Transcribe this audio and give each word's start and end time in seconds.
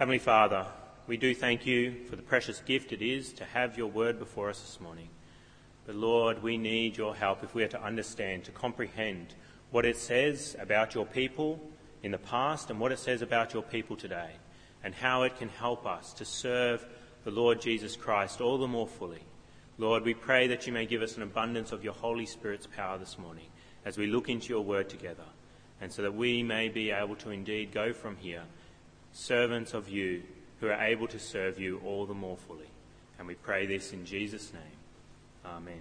Heavenly 0.00 0.18
Father, 0.18 0.66
we 1.06 1.16
do 1.16 1.36
thank 1.36 1.66
you 1.66 2.04
for 2.10 2.16
the 2.16 2.22
precious 2.22 2.58
gift 2.58 2.90
it 2.90 3.00
is 3.00 3.32
to 3.34 3.44
have 3.44 3.78
your 3.78 3.86
word 3.86 4.18
before 4.18 4.50
us 4.50 4.60
this 4.60 4.80
morning. 4.80 5.08
But 5.86 5.94
Lord, 5.94 6.42
we 6.42 6.58
need 6.58 6.96
your 6.96 7.14
help 7.14 7.44
if 7.44 7.54
we 7.54 7.62
are 7.62 7.68
to 7.68 7.80
understand, 7.80 8.42
to 8.44 8.50
comprehend 8.50 9.36
what 9.70 9.84
it 9.84 9.96
says 9.96 10.56
about 10.58 10.96
your 10.96 11.06
people 11.06 11.60
in 12.02 12.10
the 12.10 12.18
past 12.18 12.70
and 12.70 12.80
what 12.80 12.90
it 12.90 12.98
says 12.98 13.22
about 13.22 13.54
your 13.54 13.62
people 13.62 13.94
today, 13.94 14.30
and 14.82 14.96
how 14.96 15.22
it 15.22 15.38
can 15.38 15.48
help 15.48 15.86
us 15.86 16.12
to 16.14 16.24
serve 16.24 16.84
the 17.22 17.30
Lord 17.30 17.60
Jesus 17.60 17.94
Christ 17.94 18.40
all 18.40 18.58
the 18.58 18.66
more 18.66 18.88
fully. 18.88 19.22
Lord, 19.78 20.02
we 20.02 20.14
pray 20.14 20.48
that 20.48 20.66
you 20.66 20.72
may 20.72 20.86
give 20.86 21.02
us 21.02 21.16
an 21.16 21.22
abundance 21.22 21.70
of 21.70 21.84
your 21.84 21.94
Holy 21.94 22.26
Spirit's 22.26 22.66
power 22.66 22.98
this 22.98 23.16
morning 23.16 23.46
as 23.84 23.96
we 23.96 24.08
look 24.08 24.28
into 24.28 24.48
your 24.48 24.62
word 24.62 24.88
together, 24.88 25.22
and 25.80 25.92
so 25.92 26.02
that 26.02 26.16
we 26.16 26.42
may 26.42 26.68
be 26.68 26.90
able 26.90 27.14
to 27.14 27.30
indeed 27.30 27.70
go 27.70 27.92
from 27.92 28.16
here 28.16 28.42
servants 29.14 29.72
of 29.72 29.88
you 29.88 30.22
who 30.60 30.66
are 30.66 30.82
able 30.82 31.08
to 31.08 31.18
serve 31.18 31.58
you 31.58 31.80
all 31.86 32.04
the 32.04 32.14
more 32.14 32.36
fully. 32.36 32.68
And 33.18 33.26
we 33.26 33.34
pray 33.34 33.64
this 33.64 33.92
in 33.92 34.04
Jesus' 34.04 34.52
name. 34.52 35.46
Amen. 35.46 35.80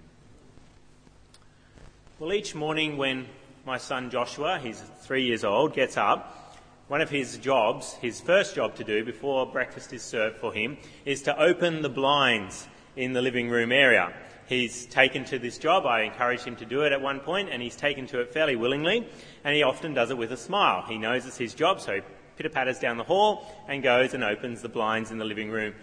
Well, 2.19 2.31
each 2.31 2.55
morning 2.55 2.95
when 2.95 3.25
my 3.65 3.77
son 3.77 4.09
Joshua, 4.09 4.59
he's 4.59 4.81
three 5.01 5.25
years 5.25 5.43
old, 5.43 5.73
gets 5.73 5.97
up, 5.97 6.39
one 6.87 7.01
of 7.01 7.09
his 7.09 7.37
jobs, 7.37 7.93
his 7.93 8.21
first 8.21 8.55
job 8.55 8.75
to 8.75 8.83
do 8.83 9.03
before 9.03 9.45
breakfast 9.47 9.93
is 9.93 10.03
served 10.03 10.37
for 10.37 10.53
him, 10.53 10.77
is 11.05 11.23
to 11.23 11.37
open 11.41 11.81
the 11.81 11.89
blinds 11.89 12.67
in 12.95 13.13
the 13.13 13.21
living 13.21 13.49
room 13.49 13.71
area. 13.71 14.13
He's 14.45 14.85
taken 14.85 15.25
to 15.25 15.39
this 15.39 15.57
job. 15.57 15.85
I 15.85 16.01
encouraged 16.01 16.43
him 16.43 16.57
to 16.57 16.65
do 16.65 16.81
it 16.81 16.91
at 16.91 17.01
one 17.01 17.19
point, 17.21 17.49
and 17.49 17.63
he's 17.63 17.77
taken 17.77 18.05
to 18.07 18.19
it 18.19 18.31
fairly 18.33 18.55
willingly, 18.55 19.07
and 19.43 19.55
he 19.55 19.63
often 19.63 19.93
does 19.93 20.11
it 20.11 20.17
with 20.17 20.31
a 20.33 20.37
smile. 20.37 20.83
He 20.87 20.97
knows 20.97 21.25
it's 21.25 21.37
his 21.37 21.53
job, 21.53 21.79
so 21.79 22.01
pitter 22.37 22.49
patters 22.49 22.79
down 22.79 22.97
the 22.97 23.03
hall 23.03 23.45
and 23.67 23.83
goes 23.83 24.13
and 24.13 24.23
opens 24.23 24.61
the 24.61 24.69
blinds 24.69 25.11
in 25.11 25.17
the 25.17 25.25
living 25.25 25.49
room. 25.49 25.73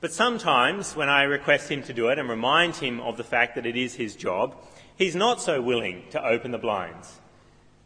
But 0.00 0.12
sometimes, 0.12 0.94
when 0.94 1.08
I 1.08 1.22
request 1.22 1.70
him 1.70 1.82
to 1.84 1.92
do 1.92 2.08
it 2.08 2.18
and 2.18 2.28
remind 2.28 2.76
him 2.76 3.00
of 3.00 3.16
the 3.16 3.24
fact 3.24 3.54
that 3.54 3.66
it 3.66 3.76
is 3.76 3.94
his 3.94 4.14
job, 4.14 4.56
he's 4.96 5.16
not 5.16 5.40
so 5.40 5.62
willing 5.62 6.04
to 6.10 6.24
open 6.24 6.50
the 6.50 6.58
blinds. 6.58 7.18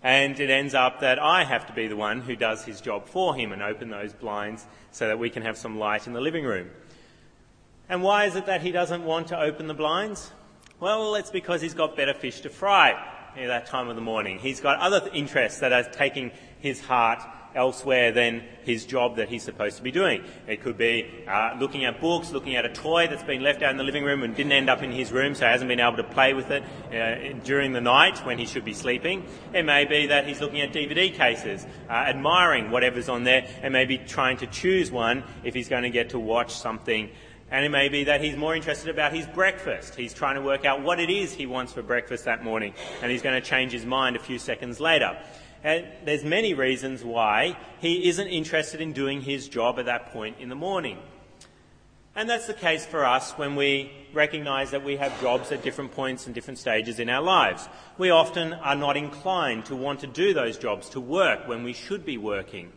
And 0.02 0.38
it 0.40 0.50
ends 0.50 0.74
up 0.74 1.00
that 1.00 1.18
I 1.18 1.44
have 1.44 1.66
to 1.66 1.72
be 1.72 1.86
the 1.86 1.96
one 1.96 2.22
who 2.22 2.34
does 2.34 2.64
his 2.64 2.80
job 2.80 3.06
for 3.06 3.34
him 3.36 3.52
and 3.52 3.62
open 3.62 3.90
those 3.90 4.12
blinds 4.12 4.66
so 4.90 5.06
that 5.06 5.18
we 5.18 5.30
can 5.30 5.42
have 5.42 5.56
some 5.56 5.78
light 5.78 6.06
in 6.06 6.12
the 6.12 6.20
living 6.20 6.44
room. 6.44 6.70
And 7.88 8.02
why 8.02 8.24
is 8.24 8.34
it 8.34 8.46
that 8.46 8.62
he 8.62 8.72
doesn't 8.72 9.04
want 9.04 9.28
to 9.28 9.38
open 9.38 9.66
the 9.66 9.74
blinds? 9.74 10.32
Well, 10.80 11.14
it's 11.14 11.30
because 11.30 11.60
he's 11.60 11.74
got 11.74 11.96
better 11.96 12.14
fish 12.14 12.40
to 12.40 12.48
fry 12.48 12.94
at 13.36 13.46
that 13.48 13.66
time 13.66 13.88
of 13.88 13.96
the 13.96 14.02
morning. 14.02 14.38
He's 14.38 14.60
got 14.60 14.78
other 14.78 15.08
interests 15.12 15.60
that 15.60 15.72
are 15.72 15.84
taking 15.84 16.30
his 16.58 16.80
heart 16.80 17.22
elsewhere 17.54 18.12
than 18.12 18.42
his 18.62 18.84
job 18.84 19.16
that 19.16 19.28
he's 19.28 19.42
supposed 19.42 19.76
to 19.76 19.82
be 19.82 19.90
doing. 19.90 20.22
It 20.46 20.62
could 20.62 20.78
be 20.78 21.24
uh, 21.26 21.56
looking 21.58 21.84
at 21.84 22.00
books, 22.00 22.30
looking 22.30 22.56
at 22.56 22.64
a 22.64 22.68
toy 22.68 23.08
that's 23.08 23.22
been 23.22 23.42
left 23.42 23.62
out 23.62 23.70
in 23.70 23.76
the 23.76 23.84
living 23.84 24.04
room 24.04 24.22
and 24.22 24.34
didn't 24.34 24.52
end 24.52 24.70
up 24.70 24.82
in 24.82 24.92
his 24.92 25.10
room, 25.10 25.34
so 25.34 25.46
hasn't 25.46 25.68
been 25.68 25.80
able 25.80 25.96
to 25.96 26.04
play 26.04 26.34
with 26.34 26.50
it 26.50 26.62
uh, 26.62 27.38
during 27.44 27.72
the 27.72 27.80
night 27.80 28.24
when 28.24 28.38
he 28.38 28.46
should 28.46 28.64
be 28.64 28.74
sleeping. 28.74 29.26
It 29.52 29.64
may 29.64 29.84
be 29.84 30.06
that 30.06 30.26
he's 30.26 30.40
looking 30.40 30.60
at 30.60 30.72
DVD 30.72 31.12
cases, 31.12 31.66
uh, 31.88 31.92
admiring 31.92 32.70
whatever's 32.70 33.08
on 33.08 33.24
there, 33.24 33.48
and 33.62 33.72
maybe 33.72 33.98
trying 33.98 34.36
to 34.38 34.46
choose 34.46 34.90
one 34.90 35.24
if 35.42 35.54
he's 35.54 35.68
going 35.68 35.82
to 35.82 35.90
get 35.90 36.10
to 36.10 36.18
watch 36.18 36.54
something 36.54 37.10
and 37.50 37.64
it 37.64 37.70
may 37.70 37.88
be 37.88 38.04
that 38.04 38.20
he's 38.20 38.36
more 38.36 38.54
interested 38.54 38.88
about 38.88 39.12
his 39.12 39.26
breakfast. 39.26 39.94
He's 39.94 40.14
trying 40.14 40.36
to 40.36 40.42
work 40.42 40.64
out 40.64 40.82
what 40.82 41.00
it 41.00 41.10
is 41.10 41.32
he 41.32 41.46
wants 41.46 41.72
for 41.72 41.82
breakfast 41.82 42.24
that 42.26 42.44
morning, 42.44 42.74
and 43.02 43.10
he's 43.10 43.22
going 43.22 43.40
to 43.40 43.46
change 43.46 43.72
his 43.72 43.84
mind 43.84 44.16
a 44.16 44.20
few 44.20 44.38
seconds 44.38 44.80
later. 44.80 45.18
And 45.62 45.86
there's 46.04 46.24
many 46.24 46.54
reasons 46.54 47.04
why 47.04 47.56
he 47.80 48.08
isn't 48.08 48.28
interested 48.28 48.80
in 48.80 48.92
doing 48.92 49.20
his 49.20 49.48
job 49.48 49.78
at 49.78 49.86
that 49.86 50.12
point 50.12 50.36
in 50.38 50.48
the 50.48 50.54
morning. 50.54 50.98
And 52.16 52.28
that's 52.28 52.46
the 52.46 52.54
case 52.54 52.84
for 52.84 53.04
us 53.04 53.32
when 53.32 53.56
we 53.56 53.92
recognise 54.12 54.72
that 54.72 54.84
we 54.84 54.96
have 54.96 55.20
jobs 55.20 55.52
at 55.52 55.62
different 55.62 55.92
points 55.92 56.26
and 56.26 56.34
different 56.34 56.58
stages 56.58 56.98
in 56.98 57.08
our 57.08 57.22
lives. 57.22 57.68
We 57.98 58.10
often 58.10 58.52
are 58.52 58.74
not 58.74 58.96
inclined 58.96 59.66
to 59.66 59.76
want 59.76 60.00
to 60.00 60.06
do 60.06 60.34
those 60.34 60.58
jobs, 60.58 60.88
to 60.90 61.00
work 61.00 61.46
when 61.46 61.62
we 61.62 61.72
should 61.72 62.04
be 62.04 62.18
working. 62.18 62.72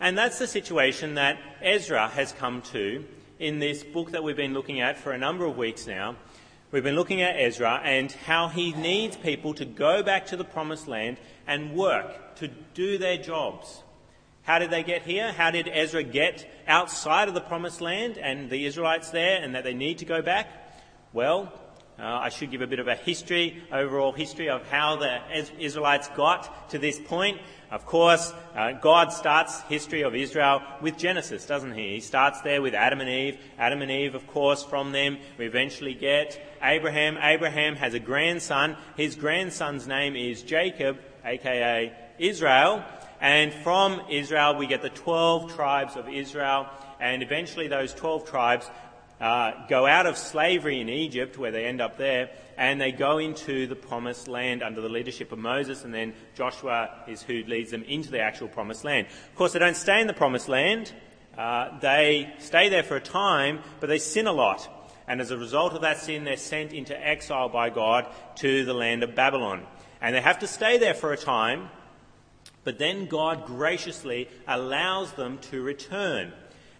And 0.00 0.18
that's 0.18 0.38
the 0.38 0.46
situation 0.46 1.14
that 1.14 1.38
Ezra 1.62 2.08
has 2.08 2.32
come 2.32 2.60
to 2.72 3.04
in 3.44 3.58
this 3.58 3.82
book 3.82 4.12
that 4.12 4.24
we've 4.24 4.36
been 4.36 4.54
looking 4.54 4.80
at 4.80 4.98
for 4.98 5.12
a 5.12 5.18
number 5.18 5.44
of 5.44 5.56
weeks 5.56 5.86
now, 5.86 6.16
We've 6.74 6.82
been 6.82 6.96
looking 6.96 7.22
at 7.22 7.36
Ezra 7.38 7.80
and 7.84 8.10
how 8.10 8.48
he 8.48 8.72
needs 8.72 9.16
people 9.16 9.54
to 9.54 9.64
go 9.64 10.02
back 10.02 10.26
to 10.26 10.36
the 10.36 10.42
promised 10.42 10.88
land 10.88 11.18
and 11.46 11.76
work, 11.76 12.34
to 12.38 12.48
do 12.48 12.98
their 12.98 13.16
jobs. 13.16 13.84
How 14.42 14.58
did 14.58 14.70
they 14.70 14.82
get 14.82 15.02
here? 15.02 15.30
How 15.30 15.52
did 15.52 15.68
Ezra 15.68 16.02
get 16.02 16.50
outside 16.66 17.28
of 17.28 17.34
the 17.34 17.40
promised 17.40 17.80
land 17.80 18.18
and 18.18 18.50
the 18.50 18.66
Israelites 18.66 19.10
there 19.10 19.40
and 19.40 19.54
that 19.54 19.62
they 19.62 19.72
need 19.72 19.98
to 19.98 20.04
go 20.04 20.20
back? 20.20 20.48
Well, 21.12 21.52
uh, 21.98 22.02
I 22.02 22.28
should 22.28 22.50
give 22.50 22.60
a 22.60 22.66
bit 22.66 22.80
of 22.80 22.88
a 22.88 22.96
history, 22.96 23.62
overall 23.70 24.10
history 24.12 24.48
of 24.48 24.66
how 24.68 24.96
the 24.96 25.20
Israelites 25.60 26.08
got 26.16 26.70
to 26.70 26.78
this 26.78 26.98
point. 26.98 27.38
Of 27.70 27.86
course, 27.86 28.32
uh, 28.56 28.72
God 28.72 29.12
starts 29.12 29.60
history 29.62 30.02
of 30.02 30.14
Israel 30.14 30.62
with 30.80 30.96
Genesis, 30.98 31.46
doesn't 31.46 31.74
he? 31.74 31.94
He 31.94 32.00
starts 32.00 32.40
there 32.40 32.60
with 32.60 32.74
Adam 32.74 33.00
and 33.00 33.08
Eve. 33.08 33.38
Adam 33.58 33.80
and 33.80 33.90
Eve, 33.90 34.14
of 34.14 34.26
course, 34.26 34.64
from 34.64 34.92
them 34.92 35.18
we 35.38 35.46
eventually 35.46 35.94
get 35.94 36.40
Abraham. 36.62 37.16
Abraham 37.20 37.76
has 37.76 37.94
a 37.94 38.00
grandson. 38.00 38.76
His 38.96 39.14
grandson's 39.14 39.86
name 39.86 40.16
is 40.16 40.42
Jacob, 40.42 40.98
aka 41.24 41.92
Israel. 42.18 42.84
And 43.20 43.52
from 43.52 44.02
Israel 44.10 44.56
we 44.56 44.66
get 44.66 44.82
the 44.82 44.90
12 44.90 45.54
tribes 45.54 45.96
of 45.96 46.08
Israel. 46.08 46.66
And 47.00 47.22
eventually 47.22 47.68
those 47.68 47.94
12 47.94 48.28
tribes 48.28 48.68
uh, 49.20 49.66
go 49.68 49.86
out 49.86 50.06
of 50.06 50.18
slavery 50.18 50.80
in 50.80 50.88
Egypt, 50.88 51.38
where 51.38 51.50
they 51.50 51.64
end 51.64 51.80
up 51.80 51.96
there, 51.96 52.30
and 52.56 52.80
they 52.80 52.92
go 52.92 53.18
into 53.18 53.66
the 53.66 53.76
promised 53.76 54.28
land 54.28 54.62
under 54.62 54.80
the 54.80 54.88
leadership 54.88 55.32
of 55.32 55.38
Moses, 55.38 55.84
and 55.84 55.94
then 55.94 56.14
Joshua 56.34 56.90
is 57.08 57.22
who 57.22 57.42
leads 57.44 57.70
them 57.70 57.82
into 57.84 58.10
the 58.10 58.20
actual 58.20 58.48
promised 58.48 58.84
land. 58.84 59.06
Of 59.06 59.34
course, 59.36 59.52
they 59.52 59.58
don't 59.58 59.76
stay 59.76 60.00
in 60.00 60.06
the 60.06 60.14
promised 60.14 60.48
land. 60.48 60.92
Uh, 61.36 61.78
they 61.80 62.32
stay 62.38 62.68
there 62.68 62.82
for 62.82 62.96
a 62.96 63.00
time, 63.00 63.60
but 63.80 63.88
they 63.88 63.98
sin 63.98 64.26
a 64.26 64.32
lot. 64.32 64.68
And 65.06 65.20
as 65.20 65.30
a 65.30 65.36
result 65.36 65.74
of 65.74 65.82
that 65.82 65.98
sin, 65.98 66.24
they're 66.24 66.36
sent 66.36 66.72
into 66.72 66.98
exile 66.98 67.48
by 67.48 67.70
God 67.70 68.06
to 68.36 68.64
the 68.64 68.74
land 68.74 69.02
of 69.02 69.14
Babylon. 69.14 69.66
And 70.00 70.14
they 70.14 70.20
have 70.20 70.38
to 70.40 70.46
stay 70.46 70.78
there 70.78 70.94
for 70.94 71.12
a 71.12 71.16
time, 71.16 71.68
but 72.62 72.78
then 72.78 73.06
God 73.06 73.46
graciously 73.46 74.28
allows 74.46 75.12
them 75.12 75.38
to 75.50 75.62
return. 75.62 76.32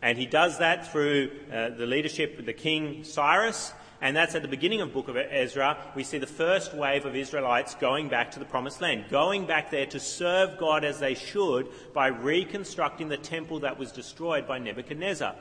And 0.05 0.19
he 0.19 0.27
does 0.27 0.59
that 0.59 0.93
through 0.93 1.31
uh, 1.51 1.71
the 1.71 1.87
leadership 1.87 2.39
of 2.39 2.45
the 2.45 2.53
king 2.53 3.05
Cyrus. 3.05 3.73
And 4.03 4.15
that's 4.15 4.35
at 4.35 4.43
the 4.43 4.49
beginning 4.49 4.83
of 4.83 4.89
the 4.89 4.93
book 4.93 5.09
of 5.09 5.17
Ezra. 5.17 5.79
We 5.97 6.05
see 6.05 6.19
the 6.19 6.27
first 6.27 6.75
wave 6.75 7.07
of 7.07 7.17
Israelites 7.17 7.75
going 7.77 8.11
back 8.11 8.33
to 8.33 8.39
the 8.39 8.45
promised 8.45 8.83
land, 8.83 9.07
going 9.11 9.47
back 9.47 9.71
there 9.71 9.87
to 9.87 9.99
serve 9.99 10.59
God 10.59 10.85
as 10.85 11.01
they 11.01 11.15
should 11.15 11.69
by 11.95 12.09
reconstructing 12.09 13.09
the 13.09 13.17
temple 13.17 13.61
that 13.61 13.79
was 13.79 13.93
destroyed 13.93 14.47
by 14.47 14.59
Nebuchadnezzar. 14.59 15.37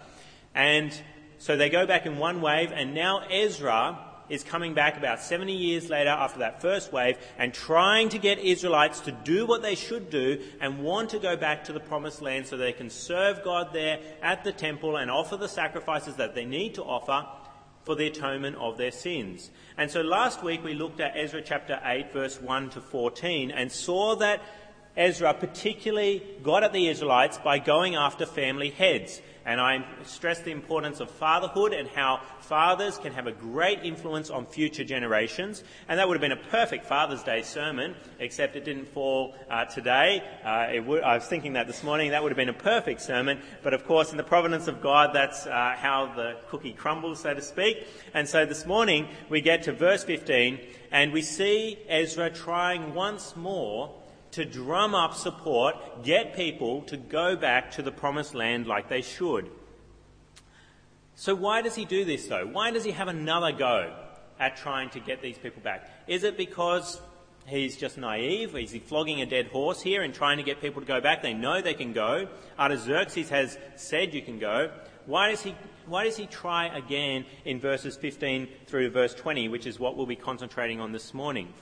And 0.56 0.98
so 1.40 1.58
they 1.58 1.70
go 1.70 1.86
back 1.86 2.06
in 2.06 2.18
one 2.18 2.40
wave, 2.40 2.72
and 2.72 2.94
now 2.94 3.20
Ezra 3.30 4.00
is 4.30 4.44
coming 4.44 4.74
back 4.74 4.98
about 4.98 5.20
70 5.20 5.54
years 5.54 5.90
later 5.90 6.10
after 6.10 6.40
that 6.40 6.62
first 6.62 6.94
wave 6.94 7.18
and 7.38 7.54
trying 7.54 8.10
to 8.10 8.18
get 8.18 8.40
Israelites 8.40 9.00
to 9.02 9.12
do 9.12 9.46
what 9.46 9.62
they 9.62 9.76
should 9.76 10.10
do 10.10 10.42
and 10.62 10.84
want 10.84 11.10
to 11.12 11.20
go 11.20 11.36
back 11.36 11.64
to 11.66 11.74
the 11.74 11.80
promised 11.80 12.22
land 12.22 12.48
so 12.48 12.58
they 12.58 12.72
can 12.72 12.90
serve 12.90 13.44
God 13.44 13.74
there 13.74 14.00
at 14.22 14.44
the 14.44 14.52
temple 14.52 14.98
and 14.98 15.12
offer 15.12 15.38
the 15.38 15.50
sacrifices 15.50 16.16
that 16.16 16.36
they 16.36 16.46
need 16.46 16.76
to 16.76 16.84
offer 16.84 17.26
for 17.84 17.96
the 17.96 18.08
atonement 18.08 18.56
of 18.58 18.78
their 18.78 18.92
sins. 18.92 19.52
And 19.78 19.92
so 19.92 20.02
last 20.02 20.44
week 20.44 20.64
we 20.64 20.74
looked 20.74 21.00
at 21.00 21.18
Ezra 21.18 21.42
chapter 21.42 21.80
8 21.84 22.14
verse 22.14 22.42
1 22.42 22.70
to 22.72 22.82
14 22.82 23.52
and 23.52 23.72
saw 23.72 24.16
that 24.16 24.42
Ezra 24.96 25.34
particularly 25.34 26.22
got 26.44 26.64
at 26.64 26.74
the 26.74 26.88
Israelites 26.88 27.40
by 27.40 27.60
going 27.60 27.96
after 27.96 28.26
family 28.26 28.70
heads. 28.70 29.22
And 29.46 29.60
I 29.60 29.84
stress 30.06 30.40
the 30.40 30.52
importance 30.52 31.02
of 31.02 31.12
fatherhood 31.12 31.74
and 31.74 31.90
how 31.90 32.22
fathers 32.40 32.98
can 32.98 33.12
have 33.12 33.28
a 33.28 33.34
great 33.34 33.80
influence 33.84 34.30
on 34.30 34.46
future 34.46 34.86
generations. 34.86 35.64
And 35.90 36.00
that 36.00 36.08
would 36.08 36.14
have 36.14 36.22
been 36.22 36.32
a 36.32 36.50
perfect 36.50 36.86
Father's 36.86 37.24
Day 37.24 37.42
sermon, 37.42 37.96
except 38.20 38.56
it 38.56 38.64
didn't 38.64 38.86
fall 38.86 39.36
uh, 39.50 39.66
today. 39.66 40.24
Uh, 40.46 40.82
would, 40.84 41.04
I 41.04 41.16
was 41.16 41.26
thinking 41.26 41.54
that 41.54 41.68
this 41.68 41.84
morning. 41.84 42.12
That 42.12 42.24
would 42.24 42.32
have 42.32 42.38
been 42.38 42.48
a 42.48 42.54
perfect 42.54 43.02
sermon. 43.02 43.42
But 43.64 43.74
of 43.74 43.86
course, 43.86 44.12
in 44.12 44.18
the 44.18 44.24
providence 44.24 44.68
of 44.68 44.82
God, 44.82 45.12
that's 45.14 45.46
uh, 45.46 45.76
how 45.78 46.14
the 46.16 46.38
cookie 46.48 46.74
crumbles, 46.74 47.20
so 47.20 47.34
to 47.34 47.42
speak. 47.42 47.86
And 48.14 48.30
so 48.30 48.46
this 48.46 48.66
morning, 48.66 49.10
we 49.28 49.42
get 49.42 49.64
to 49.64 49.74
verse 49.74 50.06
15, 50.06 50.60
and 50.92 51.12
we 51.12 51.22
see 51.22 51.80
Ezra 51.90 52.30
trying 52.30 52.94
once 52.94 53.36
more 53.36 53.94
to 54.34 54.46
drum 54.46 54.96
up 54.96 55.14
support, 55.14 55.76
get 56.04 56.36
people 56.36 56.82
to 56.84 56.98
go 56.98 57.36
back 57.36 57.72
to 57.72 57.82
the 57.82 57.92
promised 57.92 58.34
land 58.34 58.68
like 58.68 58.90
they 58.90 59.02
should. 59.02 59.50
So, 61.16 61.36
why 61.36 61.62
does 61.62 61.76
he 61.76 61.86
do 61.86 62.04
this 62.06 62.28
though? 62.28 62.48
Why 62.48 62.72
does 62.72 62.84
he 62.84 62.92
have 62.92 63.08
another 63.08 63.52
go 63.52 63.94
at 64.40 64.58
trying 64.58 64.90
to 64.92 65.00
get 65.00 65.22
these 65.22 65.38
people 65.38 65.62
back? 65.62 65.88
Is 66.08 66.24
it 66.24 66.38
because 66.38 67.00
he's 67.46 67.78
just 67.78 67.98
naive? 67.98 68.56
Is 68.56 68.72
he 68.72 68.80
flogging 68.80 69.22
a 69.22 69.26
dead 69.26 69.48
horse 69.48 69.82
here 69.82 70.02
and 70.02 70.14
trying 70.14 70.38
to 70.38 70.44
get 70.44 70.62
people 70.62 70.82
to 70.82 70.88
go 70.88 71.00
back? 71.00 71.22
They 71.22 71.34
know 71.34 71.62
they 71.62 71.76
can 71.76 71.94
go. 71.94 72.28
Artaxerxes 72.58 73.30
has 73.30 73.58
said 73.76 74.14
you 74.14 74.24
can 74.24 74.40
go. 74.40 74.72
Why 75.06 75.30
does 75.30 75.42
he 75.42 75.56
why 75.86 76.06
does 76.06 76.16
he 76.16 76.26
try 76.26 76.68
again 76.68 77.26
in 77.46 77.60
verses 77.60 77.98
15 77.98 78.48
through 78.68 78.86
to 78.86 78.90
verse 78.90 79.14
20, 79.14 79.50
which 79.50 79.68
is 79.68 79.80
what 79.80 79.98
we'll 79.98 80.06
be 80.06 80.16
concentrating 80.16 80.80
on 80.80 80.94
this 80.94 81.14
morning? 81.14 81.54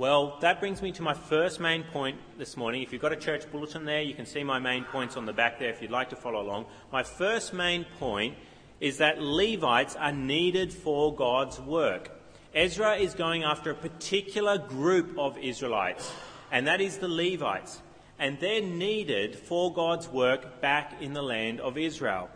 Well, 0.00 0.38
that 0.40 0.60
brings 0.60 0.80
me 0.80 0.92
to 0.92 1.02
my 1.02 1.12
first 1.12 1.60
main 1.60 1.82
point 1.82 2.16
this 2.38 2.56
morning. 2.56 2.82
If 2.82 2.90
you've 2.90 3.02
got 3.02 3.12
a 3.12 3.16
church 3.16 3.44
bulletin 3.52 3.84
there, 3.84 4.00
you 4.00 4.14
can 4.14 4.24
see 4.24 4.42
my 4.42 4.58
main 4.58 4.84
points 4.84 5.14
on 5.18 5.26
the 5.26 5.34
back 5.34 5.58
there 5.58 5.68
if 5.68 5.82
you'd 5.82 5.90
like 5.90 6.08
to 6.08 6.16
follow 6.16 6.40
along. 6.40 6.64
My 6.90 7.02
first 7.02 7.52
main 7.52 7.84
point 7.98 8.38
is 8.80 8.96
that 8.96 9.20
Levites 9.20 9.96
are 9.96 10.10
needed 10.10 10.72
for 10.72 11.14
God's 11.14 11.60
work. 11.60 12.18
Ezra 12.54 12.96
is 12.96 13.12
going 13.12 13.44
after 13.44 13.72
a 13.72 13.74
particular 13.74 14.56
group 14.56 15.18
of 15.18 15.36
Israelites, 15.36 16.10
and 16.50 16.66
that 16.66 16.80
is 16.80 16.96
the 16.96 17.06
Levites. 17.06 17.82
And 18.18 18.40
they're 18.40 18.62
needed 18.62 19.36
for 19.36 19.70
God's 19.70 20.08
work 20.08 20.62
back 20.62 21.02
in 21.02 21.12
the 21.12 21.22
land 21.22 21.60
of 21.60 21.76
Israel. 21.76 22.30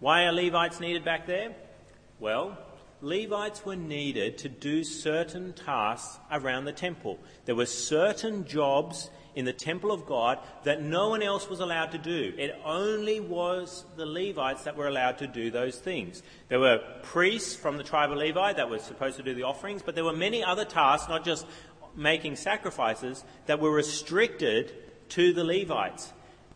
Why 0.00 0.24
are 0.24 0.32
Levites 0.32 0.80
needed 0.80 1.02
back 1.02 1.26
there? 1.26 1.54
Well, 2.20 2.58
Levites 3.04 3.66
were 3.66 3.76
needed 3.76 4.38
to 4.38 4.48
do 4.48 4.82
certain 4.82 5.52
tasks 5.52 6.18
around 6.32 6.64
the 6.64 6.72
temple. 6.72 7.18
There 7.44 7.54
were 7.54 7.66
certain 7.66 8.46
jobs 8.46 9.10
in 9.34 9.44
the 9.44 9.52
temple 9.52 9.92
of 9.92 10.06
God 10.06 10.38
that 10.62 10.80
no 10.80 11.10
one 11.10 11.22
else 11.22 11.48
was 11.50 11.60
allowed 11.60 11.90
to 11.92 11.98
do. 11.98 12.32
It 12.38 12.58
only 12.64 13.20
was 13.20 13.84
the 13.96 14.06
Levites 14.06 14.64
that 14.64 14.76
were 14.76 14.88
allowed 14.88 15.18
to 15.18 15.26
do 15.26 15.50
those 15.50 15.78
things. 15.78 16.22
There 16.48 16.60
were 16.60 16.80
priests 17.02 17.54
from 17.54 17.76
the 17.76 17.82
tribe 17.82 18.10
of 18.10 18.16
Levi 18.16 18.54
that 18.54 18.70
were 18.70 18.78
supposed 18.78 19.18
to 19.18 19.22
do 19.22 19.34
the 19.34 19.42
offerings, 19.42 19.82
but 19.82 19.94
there 19.94 20.04
were 20.04 20.14
many 20.14 20.42
other 20.42 20.64
tasks, 20.64 21.06
not 21.06 21.26
just 21.26 21.46
making 21.94 22.36
sacrifices, 22.36 23.22
that 23.44 23.60
were 23.60 23.70
restricted 23.70 24.72
to 25.10 25.34
the 25.34 25.44
Levites. 25.44 26.12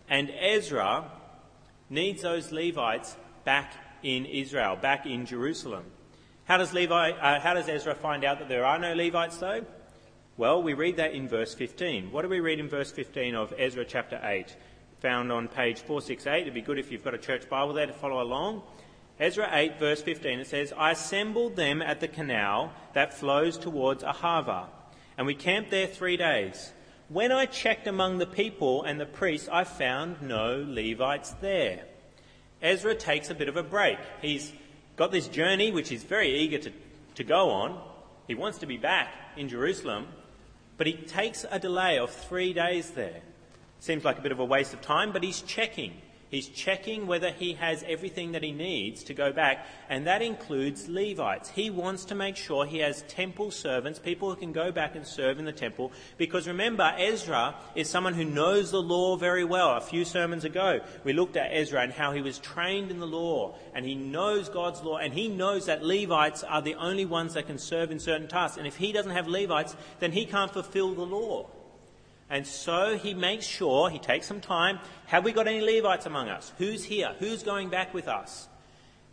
And 0.08 0.30
Ezra 0.30 1.10
needs 1.90 2.22
those 2.22 2.52
Levites 2.52 3.16
back 3.44 3.74
in 4.02 4.24
Israel, 4.24 4.76
back 4.76 5.04
in 5.04 5.26
Jerusalem. 5.26 5.84
How 6.48 6.56
does, 6.56 6.72
Levi, 6.72 7.10
uh, 7.10 7.40
how 7.40 7.52
does 7.52 7.68
Ezra 7.68 7.94
find 7.94 8.24
out 8.24 8.38
that 8.38 8.48
there 8.48 8.64
are 8.64 8.78
no 8.78 8.94
Levites, 8.94 9.36
though? 9.36 9.66
Well, 10.38 10.62
we 10.62 10.72
read 10.72 10.96
that 10.96 11.12
in 11.12 11.28
verse 11.28 11.52
15. 11.52 12.10
What 12.10 12.22
do 12.22 12.30
we 12.30 12.40
read 12.40 12.58
in 12.58 12.70
verse 12.70 12.90
15 12.90 13.34
of 13.34 13.52
Ezra 13.58 13.84
chapter 13.84 14.18
8? 14.24 14.56
Found 15.00 15.30
on 15.30 15.48
page 15.48 15.80
468. 15.80 16.40
It'd 16.40 16.54
be 16.54 16.62
good 16.62 16.78
if 16.78 16.90
you've 16.90 17.04
got 17.04 17.12
a 17.12 17.18
church 17.18 17.50
Bible 17.50 17.74
there 17.74 17.84
to 17.84 17.92
follow 17.92 18.22
along. 18.22 18.62
Ezra 19.20 19.46
8, 19.52 19.78
verse 19.78 20.00
15, 20.00 20.38
it 20.40 20.46
says, 20.46 20.72
I 20.74 20.92
assembled 20.92 21.54
them 21.54 21.82
at 21.82 22.00
the 22.00 22.08
canal 22.08 22.72
that 22.94 23.12
flows 23.12 23.58
towards 23.58 24.02
Ahava, 24.02 24.68
and 25.18 25.26
we 25.26 25.34
camped 25.34 25.70
there 25.70 25.86
three 25.86 26.16
days. 26.16 26.72
When 27.10 27.30
I 27.30 27.44
checked 27.44 27.86
among 27.86 28.16
the 28.16 28.26
people 28.26 28.84
and 28.84 28.98
the 28.98 29.04
priests, 29.04 29.50
I 29.52 29.64
found 29.64 30.22
no 30.22 30.64
Levites 30.66 31.32
there. 31.42 31.84
Ezra 32.62 32.94
takes 32.94 33.28
a 33.28 33.34
bit 33.34 33.50
of 33.50 33.58
a 33.58 33.62
break. 33.62 33.98
He's 34.22 34.50
got 34.98 35.12
this 35.12 35.28
journey 35.28 35.70
which 35.70 35.88
he's 35.88 36.02
very 36.02 36.40
eager 36.40 36.58
to, 36.58 36.72
to 37.14 37.24
go 37.24 37.50
on. 37.50 37.80
He 38.26 38.34
wants 38.34 38.58
to 38.58 38.66
be 38.66 38.76
back 38.76 39.08
in 39.36 39.48
Jerusalem, 39.48 40.08
but 40.76 40.88
he 40.88 40.94
takes 40.94 41.46
a 41.48 41.58
delay 41.58 41.98
of 41.98 42.10
three 42.10 42.52
days 42.52 42.90
there. 42.90 43.20
Seems 43.78 44.04
like 44.04 44.18
a 44.18 44.20
bit 44.20 44.32
of 44.32 44.40
a 44.40 44.44
waste 44.44 44.74
of 44.74 44.82
time, 44.82 45.12
but 45.12 45.22
he's 45.22 45.40
checking. 45.40 45.92
He's 46.30 46.48
checking 46.48 47.06
whether 47.06 47.30
he 47.30 47.54
has 47.54 47.82
everything 47.86 48.32
that 48.32 48.42
he 48.42 48.52
needs 48.52 49.02
to 49.04 49.14
go 49.14 49.32
back, 49.32 49.66
and 49.88 50.06
that 50.06 50.20
includes 50.20 50.88
Levites. 50.88 51.48
He 51.48 51.70
wants 51.70 52.04
to 52.06 52.14
make 52.14 52.36
sure 52.36 52.66
he 52.66 52.78
has 52.78 53.02
temple 53.02 53.50
servants, 53.50 53.98
people 53.98 54.28
who 54.28 54.36
can 54.36 54.52
go 54.52 54.70
back 54.70 54.94
and 54.94 55.06
serve 55.06 55.38
in 55.38 55.46
the 55.46 55.52
temple, 55.52 55.90
because 56.18 56.46
remember, 56.46 56.94
Ezra 56.98 57.54
is 57.74 57.88
someone 57.88 58.14
who 58.14 58.24
knows 58.24 58.70
the 58.70 58.82
law 58.82 59.16
very 59.16 59.44
well. 59.44 59.76
A 59.76 59.80
few 59.80 60.04
sermons 60.04 60.44
ago, 60.44 60.80
we 61.02 61.14
looked 61.14 61.36
at 61.36 61.50
Ezra 61.50 61.80
and 61.80 61.92
how 61.92 62.12
he 62.12 62.20
was 62.20 62.38
trained 62.38 62.90
in 62.90 63.00
the 63.00 63.06
law, 63.06 63.56
and 63.74 63.86
he 63.86 63.94
knows 63.94 64.48
God's 64.48 64.82
law, 64.82 64.98
and 64.98 65.14
he 65.14 65.28
knows 65.28 65.66
that 65.66 65.82
Levites 65.82 66.44
are 66.44 66.60
the 66.60 66.74
only 66.74 67.06
ones 67.06 67.34
that 67.34 67.46
can 67.46 67.58
serve 67.58 67.90
in 67.90 67.98
certain 67.98 68.28
tasks. 68.28 68.58
And 68.58 68.66
if 68.66 68.76
he 68.76 68.92
doesn't 68.92 69.12
have 69.12 69.28
Levites, 69.28 69.76
then 70.00 70.12
he 70.12 70.26
can't 70.26 70.52
fulfill 70.52 70.94
the 70.94 71.06
law. 71.06 71.48
And 72.30 72.46
so 72.46 72.98
he 72.98 73.14
makes 73.14 73.46
sure, 73.46 73.88
he 73.88 73.98
takes 73.98 74.26
some 74.26 74.40
time, 74.40 74.80
have 75.06 75.24
we 75.24 75.32
got 75.32 75.48
any 75.48 75.60
Levites 75.60 76.06
among 76.06 76.28
us? 76.28 76.52
Who's 76.58 76.84
here? 76.84 77.14
Who's 77.18 77.42
going 77.42 77.70
back 77.70 77.94
with 77.94 78.06
us? 78.06 78.48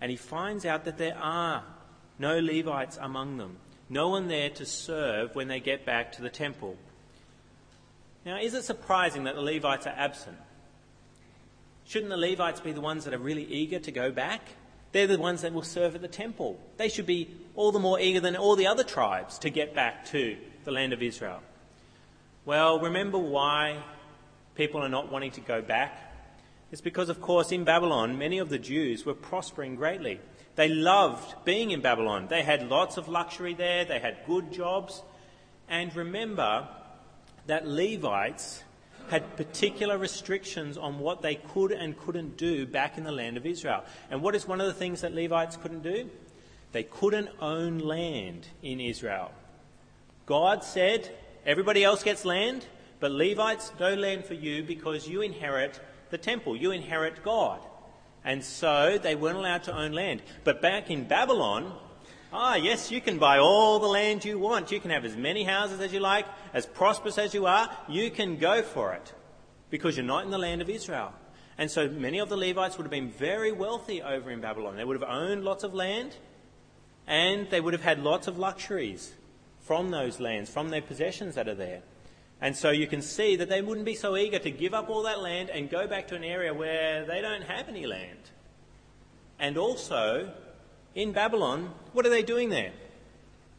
And 0.01 0.12
he 0.12 0.17
finds 0.17 0.65
out 0.65 0.85
that 0.85 0.97
there 0.97 1.17
are 1.17 1.63
no 2.19 2.39
Levites 2.39 2.97
among 3.01 3.38
them. 3.38 3.57
No 3.88 4.09
one 4.09 4.27
there 4.27 4.50
to 4.50 4.65
serve 4.65 5.33
when 5.35 5.47
they 5.47 5.59
get 5.59 5.85
back 5.85 6.13
to 6.13 6.21
the 6.21 6.29
temple. 6.29 6.75
Now, 8.25 8.38
is 8.39 8.53
it 8.53 8.63
surprising 8.63 9.25
that 9.25 9.35
the 9.35 9.41
Levites 9.41 9.88
are 9.88 9.95
absent? 9.95 10.38
Shouldn't 11.85 12.09
the 12.09 12.17
Levites 12.17 12.59
be 12.59 12.71
the 12.71 12.81
ones 12.81 13.06
that 13.06 13.13
are 13.13 13.19
really 13.19 13.45
eager 13.45 13.79
to 13.79 13.91
go 13.91 14.12
back? 14.12 14.41
They're 14.91 15.07
the 15.07 15.19
ones 15.19 15.44
that 15.44 15.53
will 15.53 15.62
serve 15.62 15.94
at 15.95 16.01
the 16.01 16.07
temple. 16.07 16.59
They 16.77 16.89
should 16.89 17.06
be 17.06 17.29
all 17.56 17.71
the 17.71 17.79
more 17.79 18.00
eager 18.00 18.19
than 18.19 18.35
all 18.35 18.56
the 18.56 18.67
other 18.67 18.83
tribes 18.83 19.38
to 19.39 19.50
get 19.50 19.75
back 19.75 20.06
to 20.07 20.38
the 20.63 20.71
land 20.71 20.94
of 20.94 21.03
Israel. 21.03 21.41
Well, 22.45 22.80
remember 22.80 23.18
why 23.18 23.81
people 24.53 24.80
are 24.81 24.89
not 24.89 25.12
wanting 25.12 25.31
to 25.31 25.42
go 25.42 25.63
back? 25.63 26.00
It's 26.71 26.81
because, 26.81 27.09
of 27.09 27.19
course, 27.19 27.51
in 27.51 27.63
Babylon, 27.63 28.19
many 28.19 28.38
of 28.38 28.50
the 28.50 28.59
Jews 28.59 29.03
were 29.03 29.15
prospering 29.15 29.75
greatly. 29.75 30.19
They 30.56 30.69
loved 30.69 31.44
being 31.44 31.71
in 31.71 31.81
Babylon. 31.81 32.27
They 32.30 32.44
had 32.44 32.69
lots 32.69 32.97
of 32.97 33.07
luxury 33.07 33.56
there, 33.56 33.83
they 33.83 33.97
had 33.97 34.18
good 34.27 34.51
jobs. 34.51 35.01
And 35.68 35.95
remember 35.95 36.68
that 37.47 37.68
Levites 37.68 38.63
had 39.09 39.38
particular 39.38 39.98
restrictions 39.98 40.77
on 40.77 41.00
what 41.00 41.24
they 41.24 41.36
could 41.36 41.71
and 41.71 41.98
couldn't 41.98 42.38
do 42.38 42.68
back 42.68 42.98
in 43.00 43.03
the 43.03 43.12
land 43.12 43.38
of 43.38 43.48
Israel. 43.48 43.83
And 44.12 44.21
what 44.21 44.36
is 44.36 44.48
one 44.48 44.62
of 44.62 44.68
the 44.68 44.74
things 44.74 45.01
that 45.01 45.15
Levites 45.15 45.57
couldn't 45.57 45.81
do? 45.81 46.12
They 46.74 46.83
couldn't 46.83 47.30
own 47.41 47.80
land 47.80 48.48
in 48.62 48.80
Israel. 48.80 49.31
God 50.27 50.63
said, 50.63 51.12
Everybody 51.45 51.83
else 51.83 52.03
gets 52.03 52.25
land, 52.25 52.65
but 53.00 53.12
Levites, 53.12 53.71
no 53.80 53.94
land 53.94 54.25
for 54.25 54.33
you 54.33 54.63
because 54.63 55.07
you 55.07 55.21
inherit 55.21 55.80
the 56.09 56.18
temple, 56.18 56.56
you 56.56 56.71
inherit 56.71 57.24
God. 57.24 57.59
And 58.24 58.44
so 58.44 58.97
they 58.97 59.13
weren't 59.13 59.38
allowed 59.38 59.63
to 59.63 59.77
own 59.77 59.92
land. 59.92 60.24
But 60.44 60.62
back 60.62 60.89
in 60.89 61.07
Babylon, 61.07 61.71
ah, 62.33 62.56
yes, 62.56 62.92
you 62.92 63.00
can 63.00 63.19
buy 63.19 63.38
all 63.38 63.77
the 63.77 63.88
land 63.88 64.25
you 64.25 64.39
want. 64.39 64.71
You 64.71 64.80
can 64.80 64.89
have 64.89 65.06
as 65.06 65.15
many 65.15 65.44
houses 65.44 65.80
as 65.80 65.94
you 65.94 66.00
like, 66.00 66.25
as 66.53 66.65
prosperous 66.65 67.19
as 67.19 67.36
you 67.36 67.45
are. 67.45 67.69
You 67.88 68.09
can 68.09 68.38
go 68.38 68.63
for 68.63 68.94
it 68.94 69.13
because 69.69 69.95
you're 69.95 70.06
not 70.06 70.25
in 70.25 70.31
the 70.31 70.39
land 70.39 70.63
of 70.63 70.69
Israel. 70.69 71.13
And 71.57 71.69
so 71.69 71.88
many 71.88 72.18
of 72.18 72.30
the 72.30 72.38
Levites 72.38 72.77
would 72.77 72.86
have 72.86 72.91
been 72.91 73.12
very 73.12 73.51
wealthy 73.51 74.01
over 74.01 74.31
in 74.31 74.41
Babylon. 74.41 74.75
They 74.75 74.84
would 74.84 75.00
have 75.00 75.10
owned 75.10 75.43
lots 75.43 75.63
of 75.63 75.75
land 75.75 76.15
and 77.08 77.48
they 77.51 77.62
would 77.62 77.74
have 77.74 77.84
had 77.84 78.03
lots 78.03 78.27
of 78.27 78.39
luxuries 78.39 79.13
from 79.65 79.89
those 79.89 80.19
lands, 80.19 80.50
from 80.50 80.69
their 80.69 80.81
possessions 80.81 81.36
that 81.36 81.48
are 81.48 81.55
there. 81.55 81.81
And 82.39 82.55
so 82.55 82.69
you 82.69 82.86
can 82.86 83.01
see 83.01 83.36
that 83.38 83.50
they 83.50 83.62
wouldn't 83.62 83.86
be 83.86 83.95
so 83.95 84.15
eager 84.15 84.38
to 84.39 84.51
give 84.51 84.74
up 84.74 84.89
all 84.89 85.03
that 85.03 85.22
land 85.22 85.50
and 85.50 85.69
go 85.69 85.88
back 85.88 86.07
to 86.10 86.15
an 86.15 86.24
area 86.24 86.53
where 86.53 87.03
they 87.05 87.19
don't 87.22 87.43
have 87.43 87.67
any 87.67 87.88
land. 87.88 88.19
And 89.39 89.57
also, 89.57 90.31
in 90.93 91.12
Babylon, 91.12 91.74
what 91.93 92.05
are 92.05 92.10
they 92.10 92.22
doing 92.22 92.50
there? 92.50 92.74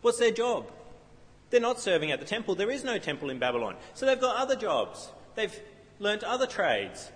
What's 0.02 0.18
their 0.18 0.30
job? 0.30 0.70
They're 1.50 1.60
not 1.60 1.80
serving 1.80 2.12
at 2.12 2.20
the 2.20 2.26
temple. 2.26 2.54
There 2.54 2.70
is 2.70 2.84
no 2.84 2.98
temple 2.98 3.30
in 3.30 3.38
Babylon. 3.38 3.76
So 3.94 4.06
they've 4.06 4.20
got 4.20 4.36
other 4.36 4.56
jobs. 4.56 5.10
They've 5.34 5.58
learnt 5.98 6.22
other 6.22 6.46
trades. 6.46 7.10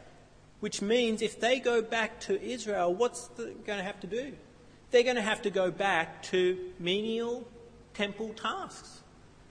Which 0.59 0.82
means 0.82 1.23
if 1.23 1.38
they 1.38 1.61
go 1.61 1.80
back 1.80 2.20
to 2.20 2.42
Israel, 2.42 2.92
what's 2.92 3.28
going 3.28 3.62
to 3.64 3.82
have 3.82 4.00
to 4.00 4.06
do? 4.06 4.32
They're 4.90 5.04
going 5.04 5.16
to 5.16 5.23
have 5.23 5.42
to 5.42 5.50
go 5.50 5.70
back 5.70 6.23
to 6.25 6.73
menial 6.78 7.47
temple 8.00 8.30
tasks. 8.30 9.02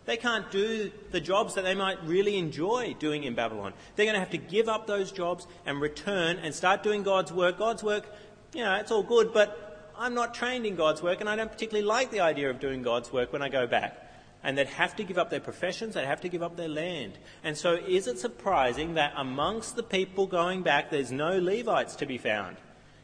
They 0.06 0.18
can't 0.18 0.50
do 0.50 0.92
the 1.12 1.22
jobs 1.22 1.54
that 1.54 1.64
they 1.64 1.76
might 1.76 2.04
really 2.04 2.36
enjoy 2.36 2.96
doing 2.98 3.24
in 3.24 3.36
Babylon. 3.36 3.74
They're 3.96 4.08
going 4.08 4.16
to 4.16 4.20
have 4.20 4.32
to 4.32 4.40
give 4.40 4.68
up 4.68 4.88
those 4.88 5.12
jobs 5.12 5.46
and 5.68 5.80
return 5.80 6.38
and 6.38 6.56
start 6.56 6.82
doing 6.82 7.04
God's 7.04 7.32
work. 7.32 7.60
God's 7.60 7.84
work, 7.84 8.12
you 8.56 8.64
know, 8.64 8.74
it's 8.74 8.90
all 8.90 9.04
good, 9.04 9.34
but 9.34 9.92
I'm 9.96 10.16
not 10.16 10.34
trained 10.34 10.66
in 10.66 10.76
God's 10.76 11.04
work 11.04 11.20
and 11.20 11.30
I 11.30 11.36
don't 11.36 11.52
particularly 11.52 11.86
like 11.86 12.10
the 12.10 12.22
idea 12.22 12.50
of 12.50 12.60
doing 12.60 12.82
God's 12.82 13.14
work 13.14 13.32
when 13.32 13.44
I 13.44 13.50
go 13.50 13.68
back. 13.68 14.04
And 14.44 14.58
they'd 14.58 14.66
have 14.66 14.96
to 14.96 15.04
give 15.04 15.20
up 15.20 15.30
their 15.30 15.42
professions, 15.42 15.94
they'd 15.94 16.06
have 16.06 16.22
to 16.22 16.30
give 16.30 16.42
up 16.42 16.58
their 16.58 16.70
land. 16.70 17.20
And 17.44 17.56
so 17.56 17.74
is 17.76 18.08
it 18.08 18.18
surprising 18.18 18.96
that 18.96 19.14
amongst 19.16 19.76
the 19.76 19.84
people 19.84 20.26
going 20.26 20.64
back, 20.64 20.90
there's 20.90 21.12
no 21.12 21.38
Levites 21.38 21.96
to 21.98 22.08
be 22.08 22.18
found? 22.18 22.58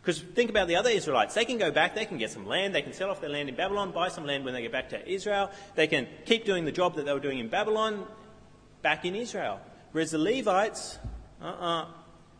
Because 0.06 0.22
think 0.22 0.52
about 0.52 0.68
the 0.68 0.76
other 0.76 0.92
Israelites. 0.92 1.34
They 1.34 1.46
can 1.46 1.58
go 1.58 1.72
back, 1.72 1.96
they 1.96 2.06
can 2.06 2.20
get 2.20 2.30
some 2.30 2.46
land, 2.46 2.76
they 2.76 2.84
can 2.84 2.94
sell 2.94 3.10
off 3.10 3.22
their 3.22 3.30
land 3.32 3.50
in 3.50 3.56
Babylon, 3.56 3.90
buy 3.90 4.10
some 4.10 4.28
land 4.28 4.46
when 4.46 4.54
they 4.54 4.62
get 4.62 4.72
back 4.72 4.90
to 4.90 5.10
Israel. 5.10 5.50
They 5.74 5.88
can 5.88 6.08
keep 6.26 6.46
doing 6.46 6.64
the 6.64 6.72
job 6.72 6.96
that 6.98 7.08
they 7.08 7.14
were 7.14 7.20
doing 7.20 7.40
in 7.40 7.48
Babylon 7.48 8.06
back 8.84 9.04
in 9.04 9.16
Israel. 9.16 9.60
Whereas 9.94 10.12
the 10.12 10.20
Levites, 10.20 11.00
uh 11.42 11.46
uh-uh, 11.46 11.82
uh, 11.82 11.88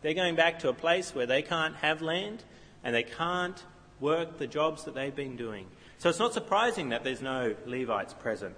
they 0.02 0.12
are 0.12 0.14
going 0.14 0.36
back 0.36 0.60
to 0.60 0.68
a 0.68 0.72
place 0.72 1.12
where 1.12 1.26
they 1.26 1.42
can't 1.42 1.74
have 1.76 2.02
land 2.02 2.44
and 2.84 2.94
they 2.94 3.02
can't 3.02 3.60
work 3.98 4.38
the 4.38 4.46
jobs 4.46 4.84
that 4.84 4.94
they've 4.94 5.16
been 5.16 5.36
doing. 5.36 5.66
So 5.98 6.08
it's 6.08 6.20
not 6.20 6.34
surprising 6.34 6.90
that 6.90 7.02
there's 7.02 7.22
no 7.22 7.56
Levites 7.66 8.14
present. 8.14 8.54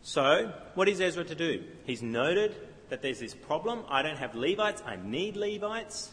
So, 0.00 0.50
what 0.74 0.88
is 0.88 0.98
Ezra 0.98 1.24
to 1.24 1.34
do? 1.34 1.64
He's 1.84 2.02
noted 2.02 2.54
that 2.88 3.02
there's 3.02 3.20
this 3.20 3.34
problem. 3.34 3.84
I 3.90 4.00
don't 4.00 4.16
have 4.16 4.34
Levites. 4.34 4.82
I 4.86 4.96
need 4.96 5.36
Levites. 5.36 6.10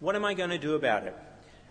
What 0.00 0.16
am 0.16 0.24
I 0.24 0.34
going 0.34 0.50
to 0.50 0.58
do 0.58 0.74
about 0.74 1.04
it? 1.04 1.16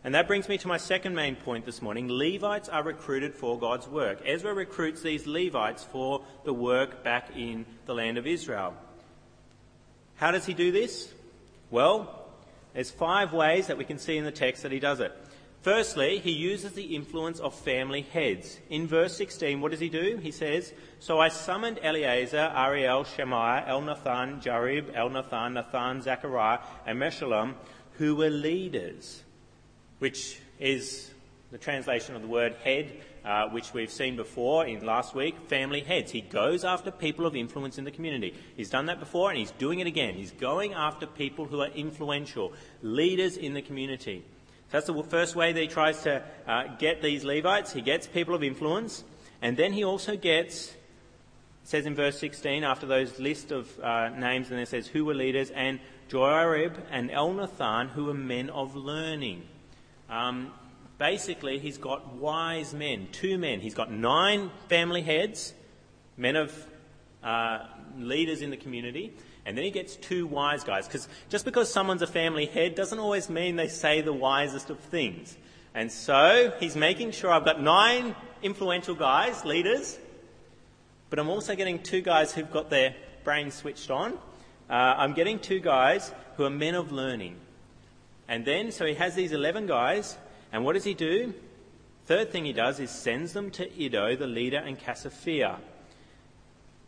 And 0.03 0.15
that 0.15 0.27
brings 0.27 0.49
me 0.49 0.57
to 0.57 0.67
my 0.67 0.77
second 0.77 1.15
main 1.15 1.35
point 1.35 1.65
this 1.65 1.81
morning. 1.81 2.09
Levites 2.09 2.67
are 2.67 2.83
recruited 2.83 3.33
for 3.33 3.57
God's 3.57 3.87
work. 3.87 4.19
Ezra 4.25 4.53
recruits 4.53 5.01
these 5.01 5.25
Levites 5.25 5.83
for 5.83 6.25
the 6.43 6.53
work 6.53 7.03
back 7.03 7.29
in 7.37 7.65
the 7.85 7.93
land 7.93 8.17
of 8.17 8.27
Israel. 8.27 8.75
How 10.15 10.31
does 10.31 10.45
he 10.45 10.53
do 10.53 10.71
this? 10.71 11.11
Well, 11.71 12.27
there's 12.73 12.91
five 12.91 13.33
ways 13.33 13.67
that 13.67 13.77
we 13.77 13.85
can 13.85 13.97
see 13.97 14.17
in 14.17 14.25
the 14.25 14.31
text 14.31 14.63
that 14.63 14.71
he 14.71 14.79
does 14.79 14.99
it. 14.99 15.15
Firstly, 15.63 16.19
he 16.19 16.31
uses 16.31 16.73
the 16.73 16.93
influence 16.93 17.39
of 17.39 17.55
family 17.55 18.01
heads. 18.01 18.59
In 18.69 18.85
verse 18.85 19.15
16, 19.15 19.61
what 19.61 19.71
does 19.71 19.79
he 19.79 19.87
do? 19.87 20.17
He 20.21 20.31
says, 20.31 20.73
So 20.99 21.21
I 21.21 21.29
summoned 21.29 21.79
Eleazar, 21.81 22.51
Ariel, 22.53 23.05
Shemaiah, 23.05 23.63
Elnathan, 23.69 24.43
Jarib, 24.43 24.93
Elnathan, 24.93 25.53
Nathan, 25.53 26.01
Zechariah, 26.01 26.59
and 26.85 26.99
Meshullam, 26.99 27.53
who 27.93 28.13
were 28.17 28.29
leaders, 28.29 29.23
which 29.99 30.37
is 30.59 31.11
the 31.51 31.57
translation 31.57 32.17
of 32.17 32.23
the 32.23 32.27
word 32.27 32.55
head, 32.65 32.91
uh, 33.23 33.47
which 33.47 33.73
we've 33.73 33.89
seen 33.89 34.17
before 34.17 34.65
in 34.65 34.85
last 34.85 35.15
week, 35.15 35.47
family 35.47 35.79
heads. 35.79 36.11
He 36.11 36.19
goes 36.19 36.65
after 36.65 36.91
people 36.91 37.25
of 37.25 37.37
influence 37.37 37.77
in 37.77 37.85
the 37.85 37.91
community. 37.91 38.35
He's 38.57 38.69
done 38.69 38.87
that 38.87 38.99
before 38.99 39.29
and 39.29 39.39
he's 39.39 39.51
doing 39.51 39.79
it 39.79 39.87
again. 39.87 40.15
He's 40.15 40.31
going 40.31 40.73
after 40.73 41.07
people 41.07 41.45
who 41.45 41.61
are 41.61 41.69
influential, 41.69 42.51
leaders 42.81 43.37
in 43.37 43.53
the 43.53 43.61
community. 43.61 44.25
That's 44.73 44.87
the 44.87 45.03
first 45.03 45.35
way 45.35 45.53
that 45.53 45.61
he 45.61 45.67
tries 45.67 46.01
to 46.01 46.23
uh, 46.47 46.63
get 46.79 47.03
these 47.03 47.23
Levites. 47.23 47.71
He 47.73 47.81
gets 47.81 48.07
people 48.07 48.33
of 48.33 48.41
influence, 48.41 49.03
and 49.39 49.55
then 49.55 49.71
he 49.71 49.83
also 49.83 50.17
gets, 50.17 50.73
says 51.63 51.85
in 51.85 51.93
verse 51.93 52.17
16, 52.17 52.63
after 52.63 52.87
those 52.87 53.19
list 53.19 53.51
of 53.51 53.79
uh, 53.79 54.09
names, 54.09 54.49
and 54.49 54.59
it 54.59 54.67
says 54.67 54.87
who 54.87 55.05
were 55.05 55.13
leaders, 55.13 55.51
and 55.51 55.79
Joiarib 56.09 56.75
and 56.89 57.11
Elnathan, 57.11 57.89
who 57.89 58.05
were 58.05 58.15
men 58.15 58.49
of 58.49 58.75
learning. 58.75 59.43
Um, 60.09 60.51
basically, 60.97 61.59
he's 61.59 61.77
got 61.77 62.15
wise 62.15 62.73
men, 62.73 63.09
two 63.11 63.37
men. 63.37 63.59
He's 63.59 63.75
got 63.75 63.91
nine 63.91 64.49
family 64.69 65.03
heads, 65.03 65.53
men 66.17 66.35
of 66.35 66.67
uh, 67.23 67.59
leaders 67.95 68.41
in 68.41 68.49
the 68.49 68.57
community, 68.57 69.13
and 69.45 69.57
then 69.57 69.65
he 69.65 69.71
gets 69.71 69.95
two 69.95 70.25
wise 70.25 70.63
guys, 70.63 70.87
because 70.87 71.07
just 71.29 71.43
because 71.43 71.71
someone's 71.71 72.01
a 72.01 72.07
family 72.07 72.45
head 72.45 72.75
doesn't 72.75 72.99
always 72.99 73.29
mean 73.29 73.55
they 73.55 73.67
say 73.67 74.01
the 74.01 74.13
wisest 74.13 74.69
of 74.69 74.79
things. 74.79 75.37
And 75.75 75.91
so 75.91 76.53
he's 76.59 76.75
making 76.75 77.11
sure 77.11 77.31
I've 77.31 77.45
got 77.45 77.61
nine 77.61 78.15
influential 78.41 78.95
guys, 78.95 79.43
leaders, 79.43 79.97
but 81.09 81.19
I'm 81.19 81.29
also 81.29 81.55
getting 81.55 81.81
two 81.81 82.01
guys 82.01 82.33
who've 82.33 82.51
got 82.51 82.69
their 82.69 82.95
brains 83.23 83.55
switched 83.55 83.91
on. 83.91 84.13
Uh, 84.69 84.73
I'm 84.73 85.13
getting 85.13 85.39
two 85.39 85.59
guys 85.59 86.13
who 86.37 86.45
are 86.45 86.49
men 86.49 86.75
of 86.75 86.91
learning. 86.91 87.35
And 88.27 88.45
then, 88.45 88.71
so 88.71 88.85
he 88.85 88.93
has 88.93 89.13
these 89.13 89.33
11 89.33 89.67
guys, 89.67 90.17
and 90.53 90.63
what 90.63 90.73
does 90.73 90.85
he 90.85 90.93
do? 90.93 91.33
Third 92.05 92.31
thing 92.31 92.45
he 92.45 92.53
does 92.53 92.79
is 92.79 92.89
sends 92.89 93.33
them 93.33 93.51
to 93.51 93.69
Iddo, 93.83 94.15
the 94.15 94.27
leader, 94.27 94.57
and 94.57 94.79
Casiphia. 94.79 95.57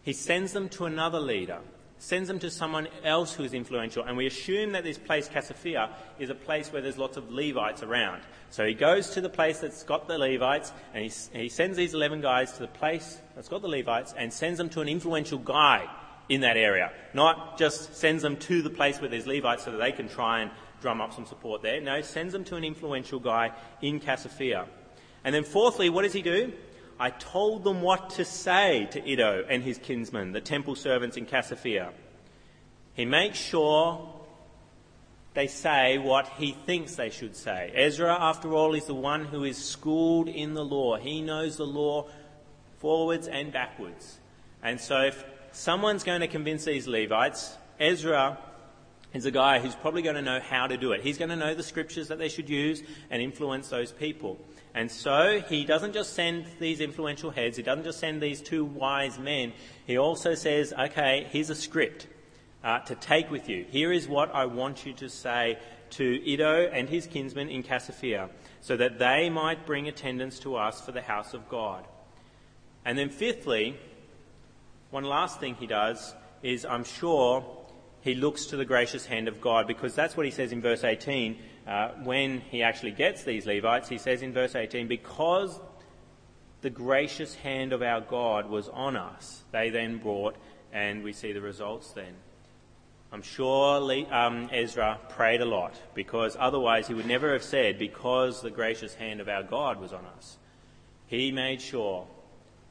He 0.03 0.13
sends 0.13 0.53
them 0.53 0.69
to 0.69 0.85
another 0.85 1.19
leader 1.19 1.59
sends 1.97 2.27
them 2.27 2.39
to 2.39 2.49
someone 2.51 2.87
else 3.03 3.33
who 3.33 3.43
is 3.43 3.53
influential. 3.53 4.03
And 4.03 4.17
we 4.17 4.27
assume 4.27 4.73
that 4.73 4.83
this 4.83 4.97
place, 4.97 5.29
Casiphia, 5.29 5.89
is 6.19 6.29
a 6.29 6.35
place 6.35 6.71
where 6.71 6.81
there's 6.81 6.97
lots 6.97 7.17
of 7.17 7.31
Levites 7.31 7.83
around. 7.83 8.21
So 8.49 8.65
he 8.65 8.73
goes 8.73 9.11
to 9.11 9.21
the 9.21 9.29
place 9.29 9.59
that's 9.59 9.83
got 9.83 10.07
the 10.07 10.17
Levites, 10.17 10.71
and 10.93 11.03
he, 11.03 11.39
he 11.39 11.49
sends 11.49 11.77
these 11.77 11.93
11 11.93 12.21
guys 12.21 12.53
to 12.53 12.59
the 12.59 12.67
place 12.67 13.19
that's 13.33 13.49
got 13.49 13.61
the 13.61 13.67
Levites 13.67 14.13
and 14.17 14.31
sends 14.31 14.57
them 14.57 14.69
to 14.69 14.81
an 14.81 14.89
influential 14.89 15.39
guy 15.39 15.89
in 16.29 16.41
that 16.41 16.57
area. 16.57 16.91
Not 17.13 17.57
just 17.57 17.95
sends 17.95 18.23
them 18.23 18.37
to 18.37 18.61
the 18.61 18.69
place 18.69 18.99
where 18.99 19.09
there's 19.09 19.27
Levites 19.27 19.63
so 19.63 19.71
that 19.71 19.77
they 19.77 19.91
can 19.91 20.09
try 20.09 20.41
and 20.41 20.51
drum 20.81 21.01
up 21.01 21.13
some 21.13 21.25
support 21.25 21.61
there. 21.61 21.81
No, 21.81 22.01
sends 22.01 22.33
them 22.33 22.43
to 22.45 22.55
an 22.55 22.63
influential 22.63 23.19
guy 23.19 23.51
in 23.81 23.99
Casiphia. 23.99 24.67
And 25.23 25.33
then 25.33 25.43
fourthly, 25.43 25.89
what 25.89 26.03
does 26.03 26.13
he 26.13 26.21
do? 26.21 26.53
I 26.99 27.09
told 27.09 27.63
them 27.63 27.81
what 27.81 28.11
to 28.11 28.25
say 28.25 28.87
to 28.91 29.11
Iddo 29.11 29.45
and 29.49 29.63
his 29.63 29.77
kinsmen, 29.77 30.31
the 30.31 30.41
temple 30.41 30.75
servants 30.75 31.17
in 31.17 31.25
Casiphia. 31.25 31.91
He 32.93 33.05
makes 33.05 33.37
sure 33.37 34.13
they 35.33 35.47
say 35.47 35.97
what 35.97 36.27
he 36.37 36.53
thinks 36.65 36.95
they 36.95 37.09
should 37.09 37.35
say. 37.35 37.71
Ezra, 37.75 38.17
after 38.17 38.53
all, 38.53 38.73
is 38.73 38.85
the 38.85 38.93
one 38.93 39.25
who 39.25 39.43
is 39.43 39.57
schooled 39.57 40.29
in 40.29 40.53
the 40.53 40.63
law. 40.63 40.95
He 40.95 41.21
knows 41.21 41.57
the 41.57 41.65
law 41.65 42.07
forwards 42.77 43.27
and 43.27 43.51
backwards. 43.51 44.17
And 44.63 44.79
so 44.79 45.01
if 45.01 45.25
someone's 45.51 46.03
going 46.03 46.21
to 46.21 46.27
convince 46.27 46.63
these 46.63 46.87
Levites, 46.87 47.57
Ezra 47.79 48.37
is 49.13 49.25
a 49.25 49.31
guy 49.31 49.59
who's 49.59 49.75
probably 49.75 50.01
going 50.01 50.15
to 50.15 50.21
know 50.21 50.39
how 50.39 50.67
to 50.67 50.77
do 50.77 50.93
it. 50.93 51.01
He's 51.01 51.17
going 51.17 51.29
to 51.29 51.35
know 51.35 51.53
the 51.53 51.63
scriptures 51.63 52.07
that 52.07 52.17
they 52.17 52.29
should 52.29 52.49
use 52.49 52.81
and 53.09 53.21
influence 53.21 53.67
those 53.67 53.91
people. 53.91 54.39
And 54.75 54.91
so 54.91 55.41
he 55.47 55.63
doesn't 55.63 55.93
just 55.93 56.13
send 56.13 56.45
these 56.59 56.81
influential 56.81 57.31
heads, 57.31 57.55
he 57.55 57.63
doesn't 57.63 57.85
just 57.85 57.97
send 57.97 58.21
these 58.21 58.41
two 58.41 58.65
wise 58.65 59.17
men, 59.17 59.53
he 59.87 59.97
also 59.97 60.35
says, 60.35 60.73
okay, 60.77 61.27
here's 61.31 61.49
a 61.49 61.55
script 61.55 62.07
uh, 62.61 62.79
to 62.79 62.95
take 62.95 63.31
with 63.31 63.47
you. 63.47 63.65
Here 63.69 63.93
is 63.93 64.05
what 64.05 64.35
I 64.35 64.45
want 64.47 64.85
you 64.85 64.91
to 64.95 65.09
say 65.09 65.57
to 65.91 66.29
Iddo 66.29 66.67
and 66.73 66.89
his 66.89 67.07
kinsmen 67.07 67.47
in 67.47 67.63
Casiphia, 67.63 68.29
so 68.59 68.75
that 68.75 68.99
they 68.99 69.29
might 69.29 69.65
bring 69.65 69.87
attendance 69.87 70.39
to 70.39 70.57
us 70.57 70.81
for 70.81 70.91
the 70.91 71.01
house 71.01 71.33
of 71.33 71.47
God. 71.47 71.85
And 72.83 72.97
then, 72.97 73.09
fifthly, 73.09 73.79
one 74.91 75.05
last 75.05 75.39
thing 75.39 75.55
he 75.55 75.67
does 75.67 76.13
is, 76.43 76.65
I'm 76.65 76.83
sure, 76.83 77.45
he 78.01 78.13
looks 78.13 78.47
to 78.47 78.57
the 78.57 78.65
gracious 78.65 79.05
hand 79.05 79.29
of 79.29 79.39
God, 79.39 79.67
because 79.67 79.95
that's 79.95 80.17
what 80.17 80.25
he 80.25 80.31
says 80.31 80.51
in 80.51 80.61
verse 80.61 80.83
18 80.83 81.37
uh, 81.67 81.89
when 82.03 82.41
he 82.41 82.61
actually 82.61 82.91
gets 82.91 83.23
these 83.23 83.45
Levites, 83.45 83.89
he 83.89 83.97
says 83.97 84.21
in 84.21 84.33
verse 84.33 84.55
18, 84.55 84.87
because 84.87 85.59
the 86.61 86.69
gracious 86.69 87.35
hand 87.35 87.73
of 87.73 87.81
our 87.81 88.01
God 88.01 88.49
was 88.49 88.69
on 88.69 88.95
us, 88.95 89.43
they 89.51 89.69
then 89.69 89.97
brought, 89.97 90.35
and 90.71 91.03
we 91.03 91.13
see 91.13 91.31
the 91.31 91.41
results 91.41 91.91
then. 91.91 92.13
I'm 93.11 93.21
sure 93.21 93.77
um, 94.11 94.49
Ezra 94.51 94.99
prayed 95.09 95.41
a 95.41 95.45
lot 95.45 95.79
because 95.93 96.35
otherwise 96.39 96.87
he 96.87 96.93
would 96.93 97.05
never 97.05 97.33
have 97.33 97.43
said, 97.43 97.79
because 97.79 98.41
the 98.41 98.49
gracious 98.51 98.93
hand 98.95 99.21
of 99.21 99.29
our 99.29 99.43
God 99.43 99.79
was 99.79 99.93
on 99.93 100.05
us. 100.17 100.37
He 101.07 101.31
made 101.31 101.61
sure 101.61 102.07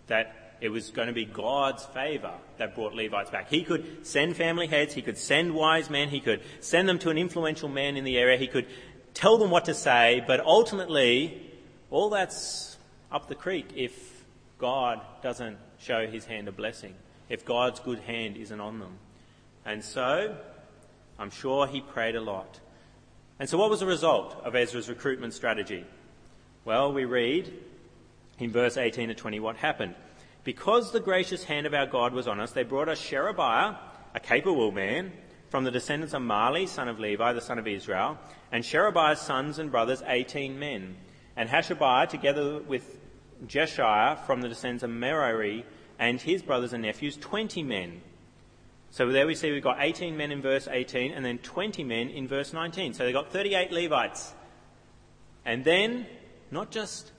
that 0.09 0.44
it 0.65 0.71
was 0.71 0.89
going 0.89 1.09
to 1.09 1.13
be 1.13 1.27
God's 1.27 1.85
favour 1.85 2.33
that 2.57 2.75
brought 2.75 2.95
Levites 2.95 3.29
back. 3.29 3.51
He 3.51 3.65
could 3.65 4.07
send 4.07 4.35
family 4.35 4.67
heads, 4.67 4.95
he 4.95 5.03
could 5.03 5.19
send 5.19 5.55
wise 5.55 5.91
men, 5.91 6.09
he 6.09 6.21
could 6.21 6.41
send 6.61 6.89
them 6.89 6.99
to 7.01 7.11
an 7.11 7.19
influential 7.19 7.69
man 7.69 7.99
in 7.99 8.05
the 8.05 8.17
area, 8.17 8.39
he 8.39 8.47
could 8.47 8.67
tell 9.13 9.37
them 9.37 9.51
what 9.51 9.67
to 9.67 9.75
say, 9.75 10.25
but 10.27 10.41
ultimately, 10.41 11.53
all 11.91 12.09
that's 12.09 12.79
up 13.13 13.29
the 13.29 13.35
creek 13.35 13.73
if 13.77 14.25
God 14.57 15.03
doesn't 15.23 15.59
show 15.81 16.07
his 16.07 16.25
hand 16.25 16.49
of 16.49 16.57
blessing, 16.57 16.95
if 17.29 17.45
God's 17.45 17.81
good 17.81 17.99
hand 17.99 18.39
isn't 18.39 18.59
on 18.59 18.79
them. 18.79 18.97
And 19.67 19.85
so, 19.85 20.35
I'm 21.19 21.31
sure 21.31 21.67
he 21.67 21.83
prayed 21.83 22.17
a 22.17 22.23
lot. 22.23 22.59
And 23.39 23.51
so, 23.51 23.59
what 23.59 23.69
was 23.69 23.81
the 23.81 23.87
result 23.87 24.41
of 24.43 24.57
Ezra's 24.57 24.89
recruitment 24.89 25.35
strategy? 25.35 25.85
Well, 26.65 26.91
we 26.91 27.05
read 27.05 27.53
in 28.39 28.51
verse 28.51 28.79
18 28.79 29.09
to 29.09 29.15
20 29.15 29.41
what 29.41 29.57
happened. 29.57 29.95
Because 30.45 30.93
the 30.93 31.01
gracious 31.01 31.45
hand 31.45 31.67
of 31.67 31.75
our 31.75 31.87
God 31.87 32.13
was 32.13 32.29
on 32.29 32.39
us, 32.39 32.53
they 32.53 32.63
brought 32.63 32.89
us 32.89 33.01
Sherebiah, 33.01 33.77
a 34.15 34.21
capable 34.21 34.71
man, 34.71 35.13
from 35.49 35.65
the 35.65 35.71
descendants 35.71 36.15
of 36.15 36.23
Mahli, 36.23 36.69
son 36.69 36.89
of 36.89 37.01
Levi, 37.01 37.33
the 37.33 37.41
son 37.41 37.59
of 37.59 37.67
Israel, 37.67 38.19
and 38.53 38.65
Sherebiah's 38.65 39.21
sons 39.21 39.59
and 39.59 39.71
brothers, 39.71 40.03
18 40.07 40.59
men, 40.59 40.97
and 41.37 41.49
Hashabiah, 41.49 42.09
together 42.09 42.59
with 42.61 42.99
Jeshaiah, 43.47 44.25
from 44.27 44.41
the 44.41 44.49
descendants 44.49 44.85
of 44.85 44.91
Merari, 44.91 45.65
and 45.99 46.21
his 46.21 46.43
brothers 46.43 46.73
and 46.73 46.83
nephews, 46.83 47.17
20 47.17 47.63
men. 47.63 48.03
So 48.91 49.11
there 49.11 49.27
we 49.27 49.35
see 49.35 49.51
we've 49.51 49.63
got 49.63 49.79
18 49.81 50.17
men 50.17 50.31
in 50.31 50.41
verse 50.41 50.69
18 50.71 51.13
and 51.13 51.25
then 51.25 51.39
20 51.39 51.83
men 51.83 52.11
in 52.11 52.29
verse 52.29 52.53
19. 52.53 52.95
So 52.95 53.05
they've 53.05 53.13
got 53.13 53.33
38 53.33 53.73
Levites. 53.73 54.33
And 55.45 55.65
then, 55.65 56.07
not 56.51 56.71
just 56.71 57.11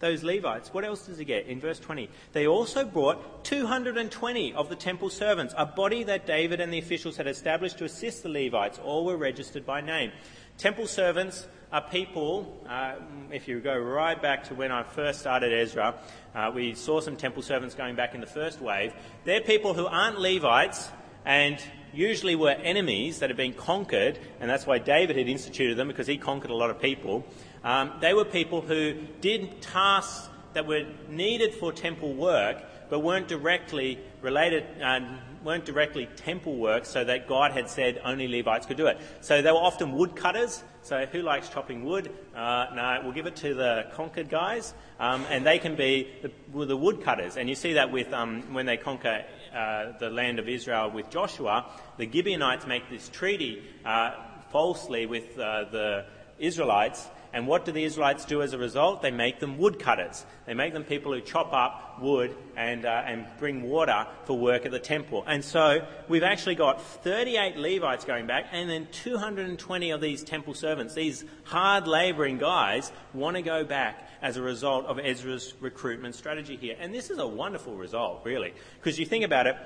those 0.00 0.24
Levites. 0.24 0.72
What 0.74 0.84
else 0.84 1.06
does 1.06 1.18
he 1.18 1.24
get? 1.24 1.46
In 1.46 1.60
verse 1.60 1.78
20, 1.78 2.08
they 2.32 2.46
also 2.46 2.84
brought 2.84 3.44
220 3.44 4.54
of 4.54 4.68
the 4.68 4.74
temple 4.74 5.10
servants, 5.10 5.54
a 5.56 5.66
body 5.66 6.02
that 6.04 6.26
David 6.26 6.60
and 6.60 6.72
the 6.72 6.78
officials 6.78 7.16
had 7.16 7.26
established 7.26 7.78
to 7.78 7.84
assist 7.84 8.22
the 8.22 8.28
Levites. 8.28 8.78
All 8.82 9.04
were 9.04 9.16
registered 9.16 9.64
by 9.64 9.80
name. 9.80 10.10
Temple 10.58 10.86
servants 10.86 11.46
are 11.72 11.82
people, 11.82 12.62
uh, 12.68 12.96
if 13.30 13.46
you 13.46 13.60
go 13.60 13.78
right 13.78 14.20
back 14.20 14.44
to 14.44 14.54
when 14.54 14.72
I 14.72 14.82
first 14.82 15.20
started 15.20 15.52
Ezra, 15.52 15.94
uh, 16.34 16.50
we 16.52 16.74
saw 16.74 17.00
some 17.00 17.16
temple 17.16 17.42
servants 17.42 17.74
going 17.74 17.94
back 17.94 18.14
in 18.14 18.20
the 18.20 18.26
first 18.26 18.60
wave. 18.60 18.92
They're 19.24 19.40
people 19.40 19.74
who 19.74 19.86
aren't 19.86 20.18
Levites 20.18 20.90
and 21.24 21.62
usually 21.92 22.36
were 22.36 22.50
enemies 22.50 23.18
that 23.20 23.30
had 23.30 23.36
been 23.36 23.52
conquered, 23.52 24.18
and 24.40 24.50
that's 24.50 24.66
why 24.66 24.78
David 24.78 25.16
had 25.16 25.28
instituted 25.28 25.76
them 25.76 25.88
because 25.88 26.06
he 26.06 26.16
conquered 26.16 26.50
a 26.50 26.56
lot 26.56 26.70
of 26.70 26.80
people. 26.80 27.24
Um, 27.64 27.92
they 28.00 28.14
were 28.14 28.24
people 28.24 28.60
who 28.60 28.94
did 29.20 29.60
tasks 29.60 30.28
that 30.54 30.66
were 30.66 30.86
needed 31.08 31.54
for 31.54 31.72
temple 31.72 32.14
work, 32.14 32.62
but 32.88 33.00
weren't 33.00 33.28
directly 33.28 33.98
related, 34.20 34.64
uh, 34.82 35.00
weren't 35.44 35.64
directly 35.64 36.08
temple 36.16 36.56
work, 36.56 36.84
so 36.84 37.04
that 37.04 37.28
God 37.28 37.52
had 37.52 37.70
said 37.70 38.00
only 38.04 38.26
Levites 38.26 38.66
could 38.66 38.76
do 38.76 38.86
it. 38.86 38.98
So 39.20 39.42
they 39.42 39.52
were 39.52 39.58
often 39.58 39.92
woodcutters. 39.92 40.64
So 40.82 41.06
who 41.06 41.22
likes 41.22 41.48
chopping 41.48 41.84
wood? 41.84 42.10
Uh, 42.34 42.66
no, 42.74 43.00
we'll 43.04 43.12
give 43.12 43.26
it 43.26 43.36
to 43.36 43.54
the 43.54 43.86
conquered 43.94 44.28
guys, 44.28 44.74
um, 44.98 45.24
and 45.30 45.46
they 45.46 45.58
can 45.58 45.76
be 45.76 46.08
the, 46.22 46.64
the 46.66 46.76
woodcutters. 46.76 47.36
And 47.36 47.48
you 47.48 47.54
see 47.54 47.74
that 47.74 47.92
with 47.92 48.12
um, 48.12 48.54
when 48.54 48.66
they 48.66 48.76
conquer 48.76 49.24
uh, 49.54 49.98
the 49.98 50.10
land 50.10 50.38
of 50.38 50.48
Israel 50.48 50.90
with 50.90 51.10
Joshua, 51.10 51.66
the 51.96 52.10
Gibeonites 52.10 52.66
make 52.66 52.88
this 52.90 53.08
treaty 53.08 53.62
uh, 53.84 54.12
falsely 54.50 55.06
with 55.06 55.38
uh, 55.38 55.64
the 55.70 56.04
Israelites 56.38 57.08
and 57.32 57.46
what 57.46 57.64
do 57.64 57.72
the 57.72 57.84
Israelites 57.84 58.24
do 58.24 58.42
as 58.42 58.52
a 58.52 58.58
result? 58.58 59.02
They 59.02 59.12
make 59.12 59.38
them 59.38 59.56
woodcutters. 59.56 60.24
They 60.46 60.54
make 60.54 60.72
them 60.72 60.82
people 60.82 61.12
who 61.12 61.20
chop 61.20 61.52
up 61.52 62.00
wood 62.00 62.34
and, 62.56 62.84
uh, 62.84 63.02
and 63.06 63.26
bring 63.38 63.62
water 63.62 64.06
for 64.24 64.36
work 64.36 64.66
at 64.66 64.72
the 64.72 64.80
temple. 64.80 65.22
And 65.26 65.44
so 65.44 65.86
we've 66.08 66.24
actually 66.24 66.56
got 66.56 66.82
38 66.82 67.56
Levites 67.56 68.04
going 68.04 68.26
back, 68.26 68.46
and 68.50 68.68
then 68.68 68.88
220 68.90 69.90
of 69.90 70.00
these 70.00 70.24
temple 70.24 70.54
servants. 70.54 70.94
These 70.94 71.24
hard 71.44 71.86
labouring 71.86 72.38
guys 72.38 72.90
want 73.14 73.36
to 73.36 73.42
go 73.42 73.64
back 73.64 74.08
as 74.22 74.36
a 74.36 74.42
result 74.42 74.86
of 74.86 74.98
Ezra's 74.98 75.54
recruitment 75.60 76.14
strategy 76.14 76.56
here. 76.56 76.76
And 76.78 76.92
this 76.94 77.10
is 77.10 77.18
a 77.18 77.26
wonderful 77.26 77.74
result, 77.74 78.20
really, 78.24 78.52
because 78.78 78.98
you 78.98 79.06
think 79.06 79.24
about 79.24 79.46
it, 79.46 79.56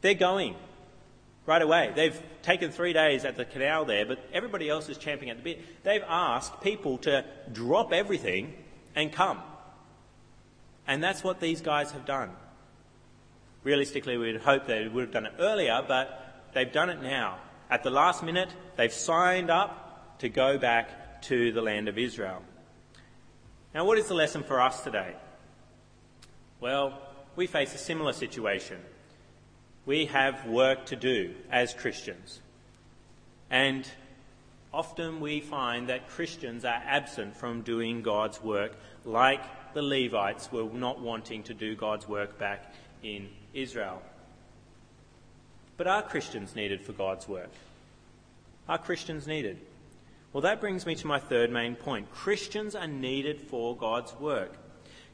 they're 0.00 0.14
going 0.14 0.56
right 1.46 1.62
away. 1.62 1.92
They've 1.94 2.20
taken 2.42 2.70
three 2.70 2.92
days 2.92 3.24
at 3.24 3.36
the 3.36 3.44
canal 3.44 3.84
there, 3.84 4.06
but 4.06 4.18
everybody 4.32 4.68
else 4.68 4.88
is 4.88 4.98
champing 4.98 5.30
at 5.30 5.36
the 5.36 5.42
bit. 5.42 5.84
They've 5.84 6.04
asked 6.06 6.60
people 6.60 6.98
to 6.98 7.24
drop 7.52 7.92
everything 7.92 8.54
and 8.94 9.12
come. 9.12 9.40
And 10.86 11.02
that's 11.02 11.22
what 11.22 11.40
these 11.40 11.60
guys 11.60 11.92
have 11.92 12.06
done. 12.06 12.30
Realistically, 13.62 14.16
we'd 14.16 14.40
hope 14.40 14.66
they 14.66 14.88
would 14.88 15.02
have 15.02 15.12
done 15.12 15.26
it 15.26 15.34
earlier, 15.38 15.84
but 15.86 16.48
they've 16.54 16.72
done 16.72 16.88
it 16.88 17.02
now. 17.02 17.38
At 17.68 17.82
the 17.82 17.90
last 17.90 18.22
minute, 18.22 18.48
they've 18.76 18.92
signed 18.92 19.50
up 19.50 20.18
to 20.20 20.28
go 20.28 20.58
back 20.58 21.22
to 21.22 21.52
the 21.52 21.62
land 21.62 21.88
of 21.88 21.98
Israel. 21.98 22.42
Now, 23.74 23.84
what 23.84 23.98
is 23.98 24.08
the 24.08 24.14
lesson 24.14 24.42
for 24.42 24.60
us 24.60 24.82
today? 24.82 25.14
Well, 26.60 27.00
we 27.36 27.46
face 27.46 27.74
a 27.74 27.78
similar 27.78 28.12
situation 28.12 28.78
we 29.86 30.06
have 30.06 30.46
work 30.46 30.86
to 30.86 30.96
do 30.96 31.34
as 31.50 31.74
Christians. 31.74 32.40
And 33.50 33.88
often 34.72 35.20
we 35.20 35.40
find 35.40 35.88
that 35.88 36.08
Christians 36.08 36.64
are 36.64 36.82
absent 36.86 37.36
from 37.36 37.62
doing 37.62 38.02
God's 38.02 38.42
work, 38.42 38.72
like 39.04 39.42
the 39.74 39.82
Levites 39.82 40.52
were 40.52 40.64
not 40.64 41.00
wanting 41.00 41.42
to 41.44 41.54
do 41.54 41.74
God's 41.74 42.08
work 42.08 42.38
back 42.38 42.72
in 43.02 43.28
Israel. 43.54 44.02
But 45.76 45.86
are 45.86 46.02
Christians 46.02 46.54
needed 46.54 46.82
for 46.82 46.92
God's 46.92 47.26
work? 47.26 47.50
Are 48.68 48.78
Christians 48.78 49.26
needed? 49.26 49.58
Well, 50.32 50.42
that 50.42 50.60
brings 50.60 50.86
me 50.86 50.94
to 50.96 51.06
my 51.06 51.18
third 51.18 51.50
main 51.50 51.74
point. 51.74 52.12
Christians 52.12 52.74
are 52.74 52.86
needed 52.86 53.40
for 53.40 53.76
God's 53.76 54.14
work. 54.14 54.56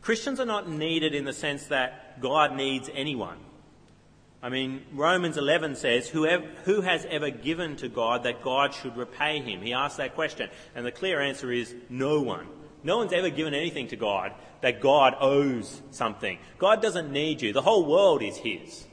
Christians 0.03 0.39
are 0.41 0.47
not 0.47 0.69
needed 0.69 1.15
in 1.15 1.25
the 1.25 1.33
sense 1.33 1.67
that 1.67 2.21
God 2.21 2.55
needs 2.55 2.91
anyone. 2.93 3.39
I 4.43 4.51
mean, 4.51 4.85
Romans 4.93 5.39
11 5.39 5.77
says, 5.77 6.09
Who 6.09 6.81
has 6.83 7.07
ever 7.07 7.31
given 7.31 7.77
to 7.77 7.89
God 7.89 8.25
that 8.25 8.43
God 8.43 8.75
should 8.75 8.97
repay 8.97 9.41
him? 9.41 9.63
He 9.63 9.73
asks 9.73 9.97
that 9.97 10.15
question. 10.15 10.51
And 10.75 10.85
the 10.85 10.93
clear 10.93 11.21
answer 11.21 11.51
is 11.51 11.75
no 11.89 12.21
one. 12.21 12.47
No 12.85 12.99
one's 12.99 13.13
ever 13.13 13.31
given 13.31 13.55
anything 13.55 13.89
to 13.89 13.97
God 13.97 14.33
that 14.61 14.81
God 14.81 15.17
owes 15.19 15.83
something. 15.91 16.39
God 16.59 16.81
doesn't 16.83 17.11
need 17.11 17.43
you. 17.43 17.53
The 17.53 17.63
whole 17.63 17.87
world 17.87 18.23
is 18.23 18.37
His. 18.37 18.87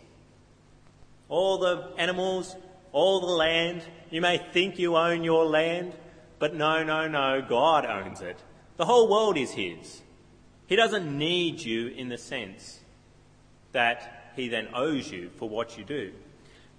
All 1.30 1.60
the 1.60 1.92
animals, 1.98 2.56
all 2.92 3.20
the 3.20 3.28
land. 3.28 3.84
You 4.10 4.22
may 4.22 4.40
think 4.40 4.80
you 4.80 4.96
own 4.96 5.24
your 5.24 5.46
land, 5.46 5.94
but 6.44 6.54
no, 6.54 6.84
no, 6.84 7.08
no. 7.08 7.42
God 7.42 7.86
owns 7.86 8.20
it. 8.20 8.38
The 8.76 8.84
whole 8.84 9.08
world 9.10 9.38
is 9.38 9.52
His. 9.52 10.02
He 10.68 10.76
doesn't 10.76 11.18
need 11.18 11.62
you 11.62 11.88
in 11.88 12.10
the 12.10 12.18
sense 12.18 12.82
that 13.72 14.34
he 14.36 14.50
then 14.50 14.68
owes 14.74 15.10
you 15.10 15.30
for 15.38 15.48
what 15.48 15.78
you 15.78 15.86
do. 15.86 16.12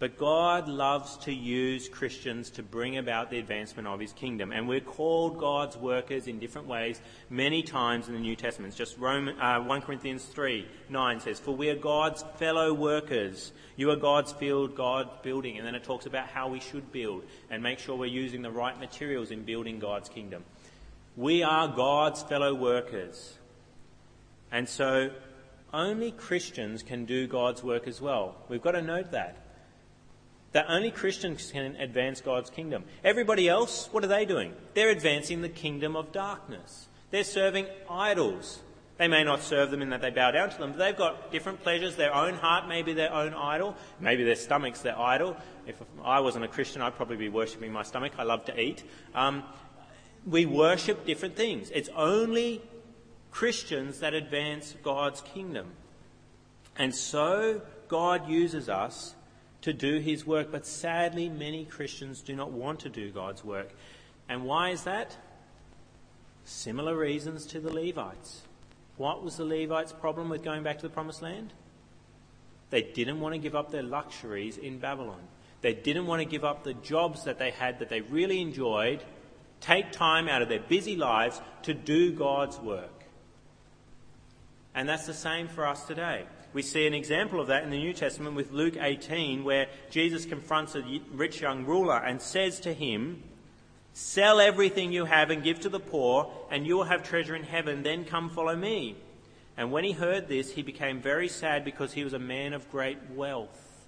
But 0.05 0.19
God 0.19 0.69
loves 0.69 1.17
to 1.25 1.33
use 1.33 1.89
Christians 1.89 2.51
to 2.51 2.63
bring 2.63 2.99
about 2.99 3.31
the 3.31 3.39
advancement 3.39 3.89
of 3.89 3.99
his 3.99 4.13
kingdom. 4.13 4.53
And 4.53 4.69
we're 4.69 4.81
called 4.81 5.39
God's 5.39 5.79
workers 5.79 6.27
in 6.27 6.39
different 6.39 6.69
ways 6.69 7.01
many 7.31 7.63
times 7.63 8.07
in 8.07 8.13
the 8.13 8.21
New 8.21 8.37
Testament. 8.37 8.73
It's 8.73 8.77
just 8.77 8.99
Roman, 8.99 9.41
uh, 9.41 9.63
1 9.63 9.81
Corinthians 9.81 10.23
3 10.23 10.69
9 10.91 11.21
says, 11.21 11.41
For 11.41 11.53
we 11.53 11.71
are 11.71 11.75
God's 11.75 12.23
fellow 12.37 12.75
workers. 12.75 13.53
You 13.77 13.93
are 13.93 13.97
God's 13.97 14.33
field, 14.33 14.77
God 14.77 15.23
building. 15.23 15.57
And 15.57 15.67
then 15.67 15.75
it 15.75 15.85
talks 15.85 16.05
about 16.05 16.29
how 16.29 16.49
we 16.49 16.61
should 16.61 16.93
build 16.93 17.25
and 17.49 17.63
make 17.63 17.79
sure 17.79 17.97
we're 17.97 18.05
using 18.05 18.43
the 18.43 18.51
right 18.51 18.79
materials 18.79 19.31
in 19.31 19.45
building 19.45 19.79
God's 19.79 20.11
kingdom. 20.11 20.45
We 21.17 21.43
are 21.43 21.67
God's 21.67 22.23
fellow 22.23 22.55
workers. 22.55 23.39
And 24.53 24.69
so 24.69 25.13
only 25.73 26.11
Christians 26.11 26.83
can 26.83 27.07
do 27.07 27.27
God's 27.27 27.63
work 27.63 27.89
as 27.89 28.03
well. 28.03 28.37
We've 28.51 28.61
got 28.61 28.73
to 28.73 28.83
note 28.83 29.13
that. 29.13 29.39
That 30.55 30.67
only 30.69 30.93
Christians 30.93 31.51
can 31.51 31.75
advance 31.77 32.21
God's 32.21 32.49
kingdom. 32.49 32.85
Everybody 33.03 33.49
else, 33.49 33.89
what 33.91 34.05
are 34.05 34.09
they 34.09 34.25
doing? 34.25 34.55
They're 34.75 34.91
advancing 34.91 35.43
the 35.43 35.49
kingdom 35.49 35.97
of 35.97 36.13
darkness. 36.13 36.87
They're 37.11 37.25
serving 37.25 37.67
idols. 37.91 38.61
They 38.97 39.09
may 39.09 39.25
not 39.25 39.43
serve 39.43 39.73
them 39.73 39.83
in 39.83 39.91
that 39.91 40.01
they 40.01 40.11
bow 40.11 40.31
down 40.31 40.51
to 40.51 40.59
them, 40.59 40.71
but 40.71 40.79
they've 40.79 40.97
got 40.97 41.33
different 41.33 41.65
pleasures. 41.65 41.97
Their 41.97 42.15
own 42.15 42.35
heart 42.35 42.69
may 42.69 42.83
be 42.83 42.93
their 42.93 43.13
own 43.13 43.35
idol. 43.35 43.75
Maybe 43.99 44.23
their 44.23 44.37
stomach's 44.37 44.81
their 44.81 44.97
idol. 44.97 45.37
If 45.67 45.83
I 46.05 46.21
wasn't 46.21 46.45
a 46.45 46.49
Christian, 46.49 46.83
I'd 46.83 46.95
probably 46.95 47.17
be 47.17 47.29
worshipping 47.29 47.73
my 47.73 47.83
stomach. 47.83 48.13
I 48.17 48.23
love 48.23 48.45
to 48.45 48.57
eat. 48.57 48.85
Um, 49.13 49.43
we 50.25 50.47
worship 50.47 51.05
different 51.05 51.35
things. 51.35 51.73
It's 51.75 51.91
only 51.97 52.63
Christians 53.33 53.99
that 53.99 54.15
advance 54.15 54.77
God's 54.85 55.21
kingdom. 55.21 55.73
And 56.79 56.95
so 56.95 57.61
God 57.89 58.29
uses 58.29 58.69
us 58.69 59.17
to 59.65 59.73
do 59.73 59.99
his 59.99 60.27
work, 60.27 60.53
but 60.53 60.67
sadly, 60.67 61.31
many 61.31 61.65
Christians 61.65 62.21
do 62.21 62.37
not 62.37 62.51
want 62.51 62.81
to 62.81 62.91
do 62.91 63.11
God's 63.11 63.43
work. 63.43 63.71
And 64.29 64.45
why 64.45 64.69
is 64.71 64.85
that? 64.85 65.17
Similar 66.45 66.95
reasons 66.95 67.47
to 67.47 67.61
the 67.61 67.73
Levites. 67.73 68.43
What 68.99 69.25
was 69.25 69.39
the 69.39 69.45
Levites' 69.47 69.91
problem 69.91 70.29
with 70.29 70.45
going 70.45 70.63
back 70.63 70.77
to 70.81 70.83
the 70.83 70.93
promised 70.93 71.23
land? 71.23 71.55
They 72.69 72.83
didn't 72.83 73.21
want 73.21 73.35
to 73.37 73.39
give 73.39 73.57
up 73.57 73.71
their 73.71 73.83
luxuries 73.83 74.59
in 74.59 74.79
Babylon. 74.79 75.23
They 75.63 75.73
didn't 75.73 76.07
want 76.09 76.21
to 76.21 76.29
give 76.29 76.45
up 76.45 76.63
the 76.63 76.75
jobs 76.75 77.25
that 77.25 77.39
they 77.39 77.51
had 77.51 77.79
that 77.79 77.89
they 77.89 78.03
really 78.03 78.43
enjoyed, 78.43 79.03
take 79.63 79.93
time 79.93 80.29
out 80.29 80.43
of 80.43 80.51
their 80.51 80.61
busy 80.61 80.95
lives 80.95 81.41
to 81.63 81.73
do 81.73 82.13
God's 82.13 82.59
work. 82.59 83.05
And 84.75 84.87
that's 84.87 85.07
the 85.07 85.15
same 85.15 85.49
for 85.49 85.67
us 85.67 85.87
today. 85.87 86.27
We 86.55 86.63
see 86.63 86.87
an 86.87 86.95
example 86.95 87.41
of 87.41 87.49
that 87.49 87.65
in 87.65 87.71
the 87.71 87.77
New 87.77 87.93
Testament 87.93 88.37
with 88.37 88.53
Luke 88.53 88.77
18, 88.81 89.45
where 89.45 89.67
Jesus 89.91 90.25
confronts 90.25 90.75
a 90.75 91.01
rich 91.13 91.41
young 91.43 91.67
ruler 91.67 91.99
and 91.99 92.23
says 92.23 92.61
to 92.61 92.73
him, 92.73 93.23
Sell 93.93 94.41
everything 94.41 94.93
you 94.93 95.05
have 95.05 95.31
and 95.31 95.43
give 95.43 95.61
to 95.61 95.69
the 95.69 95.81
poor, 95.81 96.33
and 96.51 96.67
you 96.67 96.77
will 96.77 96.85
have 96.85 97.03
treasure 97.03 97.35
in 97.35 97.43
heaven. 97.43 97.83
Then 97.83 98.05
come 98.05 98.31
follow 98.31 98.57
me. 98.57 98.97
And 99.57 99.71
when 99.71 99.85
he 99.85 99.93
heard 99.93 100.29
this, 100.29 100.53
he 100.53 100.63
became 100.63 101.01
very 101.01 101.29
sad 101.29 101.65
because 101.65 101.93
he 101.93 102.03
was 102.03 102.13
a 102.13 102.19
man 102.19 102.55
of 102.55 102.71
great 102.71 102.99
wealth. 103.11 103.87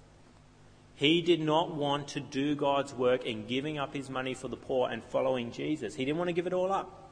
He 0.95 1.21
did 1.21 1.41
not 1.41 1.73
want 1.73 2.09
to 2.09 2.19
do 2.19 2.55
God's 2.55 2.93
work 2.93 3.25
in 3.25 3.47
giving 3.47 3.77
up 3.77 3.93
his 3.93 4.09
money 4.09 4.33
for 4.33 4.47
the 4.47 4.57
poor 4.57 4.89
and 4.89 5.03
following 5.03 5.51
Jesus. 5.51 5.95
He 5.95 6.05
didn't 6.05 6.17
want 6.17 6.29
to 6.29 6.33
give 6.33 6.47
it 6.47 6.53
all 6.53 6.71
up. 6.71 7.11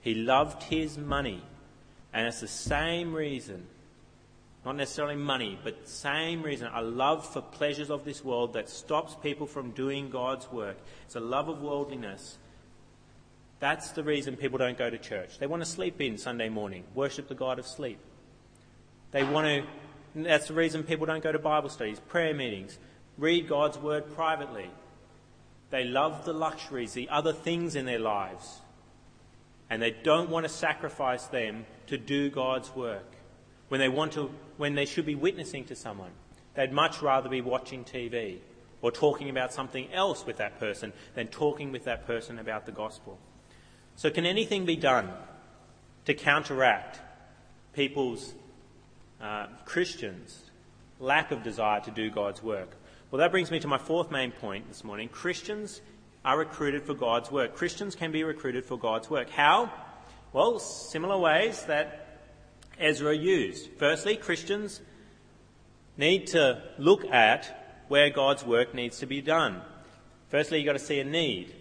He 0.00 0.14
loved 0.14 0.64
his 0.64 0.96
money 0.96 1.42
and 2.16 2.26
it's 2.26 2.40
the 2.40 2.48
same 2.48 3.12
reason, 3.12 3.66
not 4.66 4.76
necessarily 4.76 5.16
money, 5.16 5.58
but 5.62 5.88
same 5.88 6.42
reason, 6.42 6.68
a 6.74 6.82
love 6.82 7.26
for 7.26 7.40
pleasures 7.40 7.88
of 7.88 8.04
this 8.04 8.22
world 8.22 8.52
that 8.52 8.68
stops 8.68 9.16
people 9.22 9.46
from 9.46 9.70
doing 9.70 10.10
God's 10.10 10.50
work. 10.52 10.76
It's 11.06 11.16
a 11.16 11.20
love 11.20 11.48
of 11.48 11.62
worldliness. 11.62 12.36
That's 13.60 13.92
the 13.92 14.02
reason 14.02 14.36
people 14.36 14.58
don't 14.58 14.76
go 14.76 14.90
to 14.90 14.98
church. 14.98 15.38
They 15.38 15.46
want 15.46 15.62
to 15.62 15.68
sleep 15.68 16.00
in 16.00 16.18
Sunday 16.18 16.50
morning, 16.50 16.84
worship 16.94 17.28
the 17.28 17.34
God 17.34 17.58
of 17.58 17.66
sleep. 17.66 17.98
They 19.12 19.24
want 19.24 19.46
to, 19.46 20.22
that's 20.22 20.48
the 20.48 20.54
reason 20.54 20.82
people 20.82 21.06
don't 21.06 21.22
go 21.22 21.32
to 21.32 21.38
Bible 21.38 21.70
studies, 21.70 22.00
prayer 22.00 22.34
meetings, 22.34 22.78
read 23.16 23.48
God's 23.48 23.78
word 23.78 24.14
privately. 24.14 24.68
They 25.70 25.84
love 25.84 26.24
the 26.26 26.34
luxuries, 26.34 26.92
the 26.92 27.08
other 27.08 27.32
things 27.32 27.76
in 27.76 27.86
their 27.86 28.00
lives 28.00 28.60
and 29.68 29.82
they 29.82 29.90
don't 29.90 30.30
want 30.30 30.44
to 30.44 30.48
sacrifice 30.48 31.24
them 31.26 31.66
to 31.88 31.98
do 31.98 32.30
God's 32.30 32.74
work. 32.74 33.15
When 33.68 33.80
they 33.80 33.88
want 33.88 34.12
to, 34.12 34.30
when 34.56 34.74
they 34.74 34.86
should 34.86 35.06
be 35.06 35.14
witnessing 35.14 35.64
to 35.66 35.76
someone, 35.76 36.12
they'd 36.54 36.72
much 36.72 37.02
rather 37.02 37.28
be 37.28 37.40
watching 37.40 37.84
TV 37.84 38.38
or 38.82 38.92
talking 38.92 39.28
about 39.28 39.52
something 39.52 39.92
else 39.92 40.24
with 40.24 40.36
that 40.36 40.60
person 40.60 40.92
than 41.14 41.28
talking 41.28 41.72
with 41.72 41.84
that 41.84 42.06
person 42.06 42.38
about 42.38 42.66
the 42.66 42.72
gospel. 42.72 43.18
So, 43.96 44.10
can 44.10 44.26
anything 44.26 44.66
be 44.66 44.76
done 44.76 45.10
to 46.04 46.14
counteract 46.14 47.00
people's 47.72 48.34
uh, 49.20 49.46
Christians, 49.64 50.50
lack 50.98 51.30
of 51.30 51.42
desire 51.42 51.80
to 51.80 51.90
do 51.90 52.10
God's 52.10 52.42
work. 52.42 52.70
Well, 53.10 53.18
that 53.20 53.30
brings 53.30 53.50
me 53.50 53.60
to 53.60 53.68
my 53.68 53.78
fourth 53.78 54.10
main 54.10 54.32
point 54.32 54.68
this 54.68 54.82
morning. 54.82 55.08
Christians 55.08 55.80
are 56.24 56.38
recruited 56.38 56.82
for 56.82 56.94
God's 56.94 57.30
work. 57.30 57.54
Christians 57.54 57.94
can 57.94 58.12
be 58.12 58.24
recruited 58.24 58.64
for 58.64 58.78
God's 58.78 59.08
work. 59.08 59.30
How? 59.30 59.72
Well, 60.32 60.58
similar 60.58 61.16
ways 61.18 61.62
that 61.64 62.05
Ezra 62.78 63.16
used. 63.16 63.70
Firstly, 63.78 64.16
Christians 64.16 64.80
need 65.96 66.26
to 66.28 66.62
look 66.78 67.04
at 67.06 67.84
where 67.88 68.10
God's 68.10 68.44
work 68.44 68.74
needs 68.74 68.98
to 68.98 69.06
be 69.06 69.20
done. 69.20 69.62
Firstly, 70.28 70.58
you've 70.58 70.66
got 70.66 70.72
to 70.72 70.78
see 70.78 71.00
a 71.00 71.04
need 71.04 71.54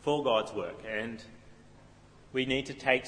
for 0.00 0.22
God's 0.22 0.52
work, 0.52 0.82
and 0.88 1.22
we 2.32 2.44
need 2.44 2.66
to 2.66 2.74
take 2.74 3.06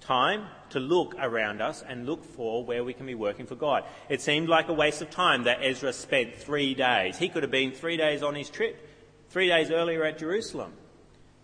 time 0.00 0.46
to 0.70 0.78
look 0.80 1.14
around 1.18 1.60
us 1.60 1.82
and 1.86 2.06
look 2.06 2.24
for 2.24 2.64
where 2.64 2.84
we 2.84 2.92
can 2.92 3.06
be 3.06 3.14
working 3.14 3.46
for 3.46 3.56
God. 3.56 3.84
It 4.08 4.20
seemed 4.22 4.48
like 4.48 4.68
a 4.68 4.72
waste 4.72 5.02
of 5.02 5.10
time 5.10 5.44
that 5.44 5.58
Ezra 5.62 5.92
spent 5.92 6.36
three 6.36 6.74
days. 6.74 7.18
He 7.18 7.28
could 7.28 7.42
have 7.42 7.50
been 7.50 7.72
three 7.72 7.96
days 7.96 8.22
on 8.22 8.34
his 8.34 8.48
trip, 8.48 8.88
three 9.28 9.48
days 9.48 9.70
earlier 9.70 10.04
at 10.04 10.18
Jerusalem. 10.18 10.72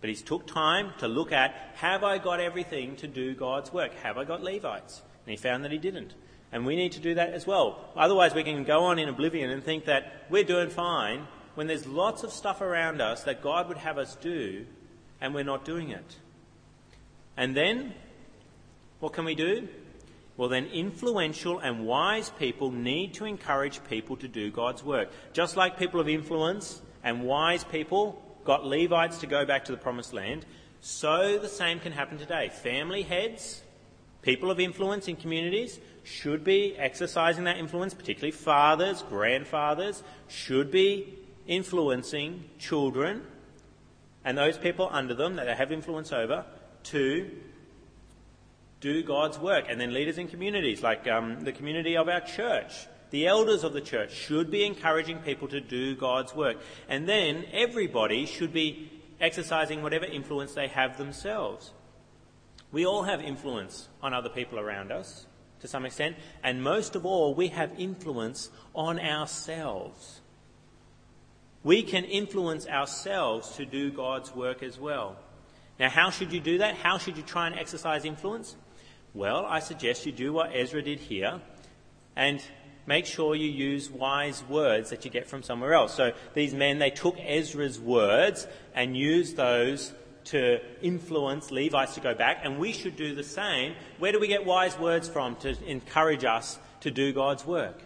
But 0.02 0.10
he 0.10 0.16
took 0.16 0.46
time 0.46 0.92
to 0.98 1.08
look 1.08 1.32
at 1.32 1.54
have 1.76 2.04
I 2.04 2.18
got 2.18 2.40
everything 2.40 2.96
to 2.96 3.06
do 3.06 3.34
God's 3.34 3.72
work? 3.72 3.94
Have 4.02 4.18
I 4.18 4.24
got 4.24 4.42
Levites? 4.42 5.00
And 5.24 5.30
he 5.30 5.36
found 5.36 5.64
that 5.64 5.72
he 5.72 5.78
didn't. 5.78 6.12
And 6.50 6.66
we 6.66 6.76
need 6.76 6.92
to 6.92 7.00
do 7.00 7.14
that 7.14 7.32
as 7.32 7.46
well. 7.46 7.78
Otherwise, 7.96 8.34
we 8.34 8.42
can 8.42 8.64
go 8.64 8.84
on 8.84 8.98
in 8.98 9.08
oblivion 9.08 9.48
and 9.48 9.62
think 9.64 9.86
that 9.86 10.26
we're 10.28 10.44
doing 10.44 10.68
fine 10.68 11.28
when 11.54 11.68
there's 11.68 11.86
lots 11.86 12.24
of 12.24 12.32
stuff 12.32 12.60
around 12.60 13.00
us 13.00 13.22
that 13.22 13.42
God 13.42 13.68
would 13.68 13.78
have 13.78 13.96
us 13.96 14.16
do 14.16 14.66
and 15.20 15.34
we're 15.34 15.44
not 15.44 15.64
doing 15.64 15.90
it. 15.90 16.16
And 17.36 17.56
then 17.56 17.94
what 18.98 19.12
can 19.12 19.24
we 19.24 19.34
do? 19.34 19.68
Well, 20.36 20.48
then, 20.48 20.66
influential 20.66 21.58
and 21.58 21.86
wise 21.86 22.30
people 22.38 22.70
need 22.70 23.14
to 23.14 23.24
encourage 23.24 23.82
people 23.84 24.16
to 24.16 24.28
do 24.28 24.50
God's 24.50 24.82
work. 24.82 25.10
Just 25.32 25.56
like 25.56 25.78
people 25.78 26.00
of 26.00 26.08
influence 26.08 26.80
and 27.04 27.24
wise 27.24 27.64
people 27.64 28.21
got 28.44 28.64
Levites 28.64 29.18
to 29.18 29.26
go 29.26 29.44
back 29.44 29.64
to 29.66 29.72
the 29.72 29.78
promised 29.78 30.12
land, 30.12 30.44
so 30.80 31.38
the 31.38 31.48
same 31.48 31.80
can 31.80 31.92
happen 31.92 32.18
today. 32.18 32.48
Family 32.48 33.02
heads, 33.02 33.62
people 34.22 34.50
of 34.50 34.58
influence 34.58 35.08
in 35.08 35.16
communities, 35.16 35.78
should 36.04 36.42
be 36.42 36.76
exercising 36.76 37.44
that 37.44 37.58
influence, 37.58 37.94
particularly 37.94 38.32
fathers, 38.32 39.02
grandfathers, 39.08 40.02
should 40.28 40.70
be 40.70 41.18
influencing 41.46 42.44
children 42.58 43.22
and 44.24 44.38
those 44.38 44.56
people 44.56 44.88
under 44.90 45.14
them 45.14 45.36
that 45.36 45.46
they 45.46 45.54
have 45.54 45.72
influence 45.72 46.12
over 46.12 46.44
to 46.84 47.30
do 48.80 49.02
God's 49.02 49.38
work. 49.38 49.66
And 49.68 49.80
then 49.80 49.92
leaders 49.92 50.18
in 50.18 50.28
communities, 50.28 50.82
like 50.82 51.08
um, 51.08 51.40
the 51.40 51.52
community 51.52 51.96
of 51.96 52.08
our 52.08 52.20
church, 52.20 52.86
the 53.12 53.26
elders 53.26 53.62
of 53.62 53.74
the 53.74 53.80
church, 53.80 54.12
should 54.12 54.50
be 54.50 54.64
encouraging 54.64 55.18
people 55.18 55.46
to 55.48 55.60
do 55.60 55.94
God's 55.94 56.34
work. 56.34 56.56
And 56.88 57.08
then 57.08 57.44
everybody 57.52 58.26
should 58.26 58.52
be 58.52 58.90
exercising 59.20 59.82
whatever 59.82 60.06
influence 60.06 60.54
they 60.54 60.68
have 60.68 60.96
themselves. 60.96 61.72
We 62.72 62.86
all 62.86 63.02
have 63.02 63.20
influence 63.20 63.88
on 64.02 64.14
other 64.14 64.30
people 64.30 64.58
around 64.58 64.90
us 64.90 65.26
to 65.60 65.68
some 65.68 65.84
extent, 65.84 66.16
and 66.42 66.64
most 66.64 66.96
of 66.96 67.06
all, 67.06 67.34
we 67.34 67.48
have 67.48 67.70
influence 67.78 68.50
on 68.74 68.98
ourselves. 68.98 70.20
We 71.62 71.84
can 71.84 72.04
influence 72.04 72.66
ourselves 72.66 73.54
to 73.56 73.64
do 73.64 73.92
God's 73.92 74.34
work 74.34 74.64
as 74.64 74.80
well. 74.80 75.16
Now, 75.78 75.88
how 75.88 76.10
should 76.10 76.32
you 76.32 76.40
do 76.40 76.58
that? 76.58 76.76
How 76.76 76.98
should 76.98 77.16
you 77.16 77.22
try 77.22 77.46
and 77.46 77.56
exercise 77.56 78.04
influence? 78.04 78.56
Well, 79.14 79.46
I 79.46 79.60
suggest 79.60 80.04
you 80.04 80.10
do 80.10 80.32
what 80.32 80.50
Ezra 80.52 80.82
did 80.82 80.98
here 80.98 81.40
and 82.16 82.42
make 82.86 83.06
sure 83.06 83.34
you 83.34 83.48
use 83.48 83.90
wise 83.90 84.42
words 84.48 84.90
that 84.90 85.04
you 85.04 85.10
get 85.10 85.26
from 85.26 85.42
somewhere 85.42 85.74
else. 85.74 85.94
So 85.94 86.12
these 86.34 86.54
men, 86.54 86.78
they 86.78 86.90
took 86.90 87.16
Ezra's 87.18 87.78
words 87.78 88.46
and 88.74 88.96
used 88.96 89.36
those 89.36 89.92
to 90.24 90.60
influence 90.80 91.50
Levites 91.50 91.94
to 91.94 92.00
go 92.00 92.14
back, 92.14 92.40
and 92.44 92.58
we 92.58 92.72
should 92.72 92.96
do 92.96 93.14
the 93.14 93.24
same. 93.24 93.74
Where 93.98 94.12
do 94.12 94.20
we 94.20 94.28
get 94.28 94.46
wise 94.46 94.78
words 94.78 95.08
from 95.08 95.36
to 95.36 95.56
encourage 95.68 96.24
us 96.24 96.58
to 96.80 96.90
do 96.90 97.12
God's 97.12 97.44
work? 97.44 97.82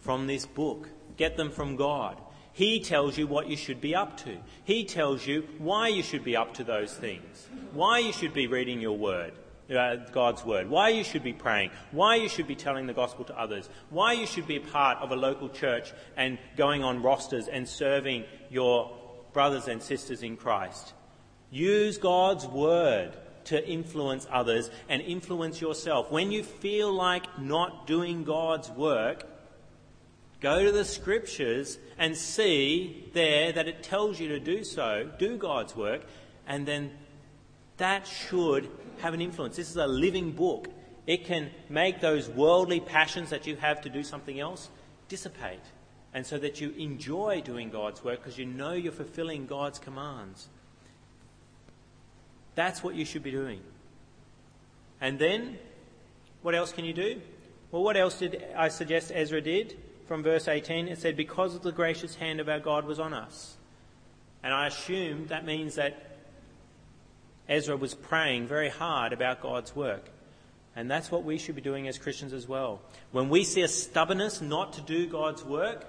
From 0.00 0.26
this 0.26 0.46
book. 0.46 0.88
Get 1.16 1.36
them 1.36 1.50
from 1.50 1.76
God. 1.76 2.20
He 2.52 2.80
tells 2.80 3.16
you 3.16 3.26
what 3.26 3.48
you 3.48 3.56
should 3.56 3.80
be 3.80 3.94
up 3.94 4.16
to. 4.24 4.36
He 4.64 4.84
tells 4.84 5.26
you 5.26 5.46
why 5.58 5.88
you 5.88 6.02
should 6.02 6.24
be 6.24 6.36
up 6.36 6.54
to 6.54 6.64
those 6.64 6.92
things, 6.92 7.48
why 7.72 7.98
you 7.98 8.12
should 8.12 8.34
be 8.34 8.46
reading 8.46 8.80
your 8.80 8.96
word 8.98 9.32
uh, 9.70 9.96
God's 10.12 10.44
word, 10.44 10.68
why 10.68 10.88
you 10.88 11.04
should 11.04 11.22
be 11.22 11.32
praying, 11.32 11.70
why 11.92 12.16
you 12.16 12.28
should 12.28 12.46
be 12.46 12.56
telling 12.56 12.86
the 12.86 12.92
gospel 12.92 13.24
to 13.26 13.38
others, 13.38 13.68
why 13.90 14.12
you 14.12 14.26
should 14.26 14.46
be 14.46 14.56
a 14.56 14.60
part 14.60 14.98
of 14.98 15.12
a 15.12 15.16
local 15.16 15.48
church 15.48 15.92
and 16.16 16.38
going 16.56 16.82
on 16.82 17.02
rosters 17.02 17.48
and 17.48 17.68
serving 17.68 18.24
your 18.48 18.96
brothers 19.32 19.68
and 19.68 19.82
sisters 19.82 20.22
in 20.22 20.36
Christ. 20.36 20.92
Use 21.50 21.98
God's 21.98 22.46
word 22.46 23.16
to 23.44 23.68
influence 23.68 24.26
others 24.30 24.70
and 24.88 25.02
influence 25.02 25.60
yourself. 25.60 26.10
When 26.10 26.30
you 26.30 26.42
feel 26.44 26.92
like 26.92 27.38
not 27.38 27.86
doing 27.86 28.24
God's 28.24 28.70
work, 28.70 29.26
go 30.40 30.64
to 30.64 30.72
the 30.72 30.84
scriptures 30.84 31.78
and 31.98 32.16
see 32.16 33.08
there 33.12 33.52
that 33.52 33.68
it 33.68 33.82
tells 33.82 34.20
you 34.20 34.28
to 34.28 34.40
do 34.40 34.64
so, 34.64 35.10
do 35.18 35.36
God's 35.36 35.74
work, 35.74 36.02
and 36.46 36.66
then 36.66 36.92
that 37.76 38.06
should 38.06 38.68
have 39.00 39.14
an 39.14 39.20
influence. 39.20 39.56
This 39.56 39.70
is 39.70 39.76
a 39.76 39.86
living 39.86 40.32
book. 40.32 40.68
It 41.06 41.24
can 41.24 41.50
make 41.68 42.00
those 42.00 42.28
worldly 42.28 42.80
passions 42.80 43.30
that 43.30 43.46
you 43.46 43.56
have 43.56 43.80
to 43.82 43.88
do 43.88 44.02
something 44.02 44.38
else 44.38 44.70
dissipate. 45.08 45.60
And 46.12 46.26
so 46.26 46.38
that 46.38 46.60
you 46.60 46.70
enjoy 46.70 47.40
doing 47.44 47.70
God's 47.70 48.02
work 48.02 48.20
because 48.20 48.38
you 48.38 48.46
know 48.46 48.72
you're 48.72 48.92
fulfilling 48.92 49.46
God's 49.46 49.78
commands. 49.78 50.48
That's 52.54 52.82
what 52.82 52.94
you 52.94 53.04
should 53.04 53.22
be 53.22 53.30
doing. 53.30 53.60
And 55.00 55.18
then, 55.18 55.58
what 56.42 56.54
else 56.54 56.72
can 56.72 56.84
you 56.84 56.92
do? 56.92 57.20
Well, 57.70 57.82
what 57.82 57.96
else 57.96 58.18
did 58.18 58.44
I 58.56 58.68
suggest 58.68 59.12
Ezra 59.14 59.40
did? 59.40 59.78
From 60.06 60.22
verse 60.24 60.48
18, 60.48 60.88
it 60.88 60.98
said, 60.98 61.16
Because 61.16 61.58
the 61.60 61.70
gracious 61.70 62.16
hand 62.16 62.40
of 62.40 62.48
our 62.48 62.58
God 62.58 62.84
was 62.84 62.98
on 62.98 63.14
us. 63.14 63.56
And 64.42 64.52
I 64.52 64.66
assume 64.66 65.28
that 65.28 65.44
means 65.44 65.76
that 65.76 66.09
Ezra 67.50 67.76
was 67.76 67.94
praying 67.94 68.46
very 68.46 68.68
hard 68.68 69.12
about 69.12 69.42
God's 69.42 69.74
work. 69.74 70.08
And 70.76 70.88
that's 70.88 71.10
what 71.10 71.24
we 71.24 71.36
should 71.36 71.56
be 71.56 71.60
doing 71.60 71.88
as 71.88 71.98
Christians 71.98 72.32
as 72.32 72.46
well. 72.46 72.80
When 73.10 73.28
we 73.28 73.42
see 73.42 73.62
a 73.62 73.68
stubbornness 73.68 74.40
not 74.40 74.74
to 74.74 74.80
do 74.80 75.08
God's 75.08 75.44
work, 75.44 75.84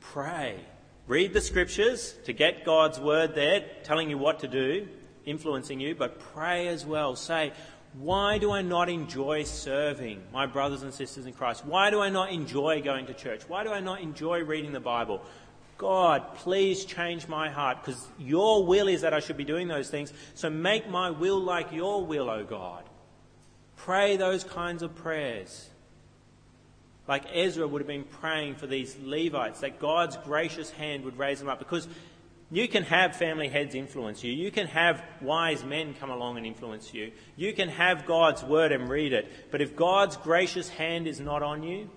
pray. 0.00 0.60
Read 1.08 1.32
the 1.32 1.40
scriptures 1.40 2.14
to 2.24 2.32
get 2.32 2.64
God's 2.64 3.00
word 3.00 3.34
there, 3.34 3.64
telling 3.82 4.08
you 4.08 4.16
what 4.16 4.40
to 4.40 4.48
do, 4.48 4.86
influencing 5.26 5.80
you, 5.80 5.96
but 5.96 6.20
pray 6.34 6.68
as 6.68 6.86
well. 6.86 7.16
Say, 7.16 7.52
why 7.94 8.38
do 8.38 8.52
I 8.52 8.62
not 8.62 8.88
enjoy 8.88 9.42
serving 9.42 10.22
my 10.32 10.46
brothers 10.46 10.82
and 10.82 10.94
sisters 10.94 11.26
in 11.26 11.32
Christ? 11.32 11.66
Why 11.66 11.90
do 11.90 12.00
I 12.00 12.10
not 12.10 12.30
enjoy 12.30 12.80
going 12.82 13.06
to 13.06 13.14
church? 13.14 13.42
Why 13.48 13.64
do 13.64 13.70
I 13.72 13.80
not 13.80 14.00
enjoy 14.00 14.44
reading 14.44 14.70
the 14.70 14.78
Bible? 14.78 15.20
God, 15.80 16.34
please 16.34 16.84
change 16.84 17.26
my 17.26 17.48
heart 17.48 17.78
because 17.82 18.06
your 18.18 18.66
will 18.66 18.86
is 18.86 19.00
that 19.00 19.14
I 19.14 19.20
should 19.20 19.38
be 19.38 19.46
doing 19.46 19.66
those 19.66 19.88
things. 19.88 20.12
So 20.34 20.50
make 20.50 20.90
my 20.90 21.08
will 21.08 21.40
like 21.40 21.72
your 21.72 22.04
will, 22.04 22.28
O 22.28 22.44
God. 22.44 22.84
Pray 23.76 24.18
those 24.18 24.44
kinds 24.44 24.82
of 24.82 24.94
prayers. 24.94 25.70
Like 27.08 27.24
Ezra 27.32 27.66
would 27.66 27.80
have 27.80 27.88
been 27.88 28.04
praying 28.04 28.56
for 28.56 28.66
these 28.66 28.94
Levites, 29.02 29.60
that 29.60 29.80
God's 29.80 30.18
gracious 30.18 30.70
hand 30.70 31.02
would 31.06 31.16
raise 31.16 31.38
them 31.38 31.48
up. 31.48 31.58
Because 31.58 31.88
you 32.50 32.68
can 32.68 32.82
have 32.82 33.16
family 33.16 33.48
heads 33.48 33.74
influence 33.74 34.22
you. 34.22 34.32
You 34.32 34.50
can 34.50 34.66
have 34.66 35.02
wise 35.22 35.64
men 35.64 35.94
come 35.94 36.10
along 36.10 36.36
and 36.36 36.44
influence 36.44 36.92
you. 36.92 37.10
You 37.36 37.54
can 37.54 37.70
have 37.70 38.04
God's 38.04 38.44
word 38.44 38.70
and 38.70 38.90
read 38.90 39.14
it. 39.14 39.32
But 39.50 39.62
if 39.62 39.76
God's 39.76 40.18
gracious 40.18 40.68
hand 40.68 41.06
is 41.06 41.20
not 41.20 41.42
on 41.42 41.62
you, 41.62 41.88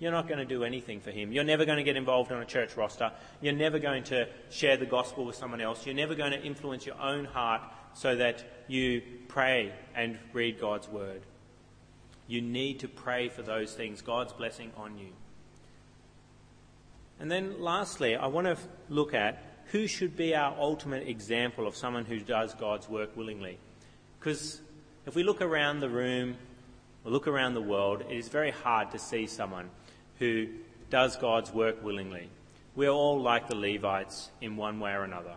you're 0.00 0.10
not 0.10 0.26
going 0.26 0.38
to 0.38 0.46
do 0.46 0.64
anything 0.64 1.00
for 1.00 1.10
him. 1.10 1.30
You're 1.30 1.44
never 1.44 1.66
going 1.66 1.76
to 1.76 1.84
get 1.84 1.96
involved 1.96 2.32
on 2.32 2.40
a 2.40 2.46
church 2.46 2.76
roster. 2.76 3.12
You're 3.42 3.52
never 3.52 3.78
going 3.78 4.02
to 4.04 4.26
share 4.48 4.78
the 4.78 4.86
gospel 4.86 5.26
with 5.26 5.36
someone 5.36 5.60
else. 5.60 5.84
You're 5.84 5.94
never 5.94 6.14
going 6.14 6.32
to 6.32 6.42
influence 6.42 6.86
your 6.86 6.98
own 6.98 7.26
heart 7.26 7.60
so 7.92 8.16
that 8.16 8.42
you 8.66 9.02
pray 9.28 9.72
and 9.94 10.18
read 10.32 10.58
God's 10.58 10.88
word. 10.88 11.20
You 12.26 12.40
need 12.40 12.80
to 12.80 12.88
pray 12.88 13.28
for 13.28 13.42
those 13.42 13.74
things, 13.74 14.00
God's 14.00 14.32
blessing 14.32 14.72
on 14.76 14.96
you. 14.96 15.10
And 17.18 17.30
then 17.30 17.60
lastly, 17.60 18.16
I 18.16 18.28
want 18.28 18.46
to 18.46 18.56
look 18.88 19.12
at 19.12 19.42
who 19.66 19.86
should 19.86 20.16
be 20.16 20.34
our 20.34 20.56
ultimate 20.58 21.06
example 21.06 21.66
of 21.66 21.76
someone 21.76 22.06
who 22.06 22.20
does 22.20 22.54
God's 22.54 22.88
work 22.88 23.14
willingly. 23.16 23.58
Because 24.18 24.62
if 25.04 25.14
we 25.14 25.22
look 25.22 25.42
around 25.42 25.80
the 25.80 25.90
room, 25.90 26.36
or 27.04 27.10
look 27.10 27.26
around 27.26 27.54
the 27.54 27.60
world, 27.60 28.02
it 28.08 28.16
is 28.16 28.28
very 28.28 28.50
hard 28.50 28.90
to 28.90 28.98
see 28.98 29.26
someone 29.26 29.70
who 30.20 30.46
does 30.90 31.16
God's 31.16 31.52
work 31.52 31.82
willingly. 31.82 32.30
We're 32.76 32.90
all 32.90 33.20
like 33.20 33.48
the 33.48 33.56
Levites 33.56 34.30
in 34.40 34.56
one 34.56 34.78
way 34.78 34.92
or 34.92 35.02
another. 35.02 35.34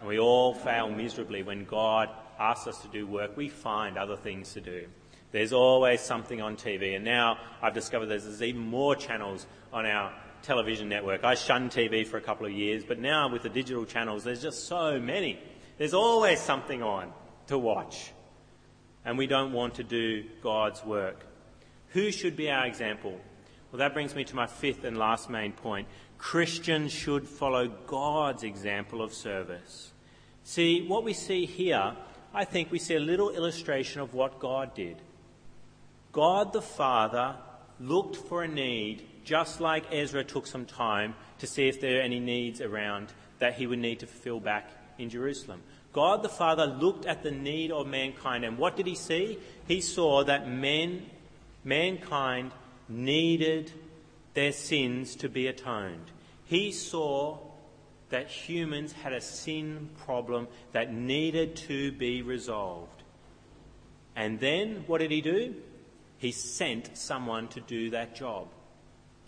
And 0.00 0.08
we 0.08 0.18
all 0.18 0.52
fail 0.52 0.90
miserably 0.90 1.42
when 1.42 1.64
God 1.64 2.10
asks 2.38 2.66
us 2.66 2.82
to 2.82 2.88
do 2.88 3.06
work. 3.06 3.36
We 3.36 3.48
find 3.48 3.96
other 3.96 4.16
things 4.16 4.52
to 4.52 4.60
do. 4.60 4.88
There's 5.30 5.52
always 5.52 6.00
something 6.00 6.42
on 6.42 6.56
TV. 6.56 6.94
And 6.96 7.04
now 7.04 7.38
I've 7.62 7.72
discovered 7.72 8.06
there's 8.06 8.42
even 8.42 8.60
more 8.60 8.94
channels 8.94 9.46
on 9.72 9.86
our 9.86 10.12
television 10.42 10.88
network. 10.88 11.24
I 11.24 11.34
shunned 11.34 11.70
TV 11.70 12.06
for 12.06 12.16
a 12.18 12.20
couple 12.20 12.44
of 12.44 12.52
years, 12.52 12.84
but 12.84 12.98
now 12.98 13.28
with 13.30 13.42
the 13.42 13.48
digital 13.48 13.86
channels, 13.86 14.24
there's 14.24 14.42
just 14.42 14.66
so 14.66 14.98
many. 14.98 15.38
There's 15.78 15.94
always 15.94 16.40
something 16.40 16.82
on 16.82 17.12
to 17.46 17.56
watch. 17.56 18.12
And 19.04 19.16
we 19.16 19.26
don't 19.26 19.52
want 19.52 19.74
to 19.76 19.84
do 19.84 20.24
God's 20.42 20.84
work. 20.84 21.24
Who 21.90 22.10
should 22.10 22.36
be 22.36 22.50
our 22.50 22.66
example? 22.66 23.20
Well, 23.72 23.78
that 23.78 23.94
brings 23.94 24.14
me 24.14 24.24
to 24.24 24.36
my 24.36 24.46
fifth 24.46 24.84
and 24.84 24.98
last 24.98 25.30
main 25.30 25.52
point. 25.52 25.88
Christians 26.18 26.92
should 26.92 27.26
follow 27.26 27.68
God's 27.86 28.42
example 28.42 29.00
of 29.00 29.14
service. 29.14 29.92
See, 30.44 30.86
what 30.86 31.04
we 31.04 31.14
see 31.14 31.46
here, 31.46 31.96
I 32.34 32.44
think 32.44 32.70
we 32.70 32.78
see 32.78 32.96
a 32.96 33.00
little 33.00 33.30
illustration 33.30 34.02
of 34.02 34.12
what 34.12 34.38
God 34.38 34.74
did. 34.74 34.98
God 36.12 36.52
the 36.52 36.60
Father 36.60 37.36
looked 37.80 38.16
for 38.16 38.42
a 38.42 38.48
need, 38.48 39.04
just 39.24 39.58
like 39.58 39.90
Ezra 39.90 40.22
took 40.22 40.46
some 40.46 40.66
time 40.66 41.14
to 41.38 41.46
see 41.46 41.66
if 41.66 41.80
there 41.80 41.98
are 41.98 42.02
any 42.02 42.20
needs 42.20 42.60
around 42.60 43.14
that 43.38 43.54
he 43.54 43.66
would 43.66 43.78
need 43.78 44.00
to 44.00 44.06
fulfill 44.06 44.38
back 44.38 44.68
in 44.98 45.08
Jerusalem. 45.08 45.62
God 45.94 46.22
the 46.22 46.28
Father 46.28 46.66
looked 46.66 47.06
at 47.06 47.22
the 47.22 47.30
need 47.30 47.70
of 47.70 47.86
mankind, 47.86 48.44
and 48.44 48.58
what 48.58 48.76
did 48.76 48.86
he 48.86 48.94
see? 48.94 49.38
He 49.66 49.80
saw 49.80 50.24
that 50.24 50.46
men, 50.46 51.06
mankind 51.64 52.52
needed 52.88 53.72
their 54.34 54.52
sins 54.52 55.16
to 55.16 55.28
be 55.28 55.46
atoned. 55.46 56.10
He 56.44 56.72
saw 56.72 57.38
that 58.10 58.28
humans 58.28 58.92
had 58.92 59.12
a 59.12 59.20
sin 59.20 59.90
problem 60.04 60.48
that 60.72 60.92
needed 60.92 61.56
to 61.56 61.92
be 61.92 62.22
resolved. 62.22 63.02
And 64.14 64.38
then 64.38 64.84
what 64.86 64.98
did 64.98 65.10
he 65.10 65.20
do? 65.20 65.54
He 66.18 66.30
sent 66.30 66.96
someone 66.96 67.48
to 67.48 67.60
do 67.60 67.90
that 67.90 68.14
job. 68.14 68.48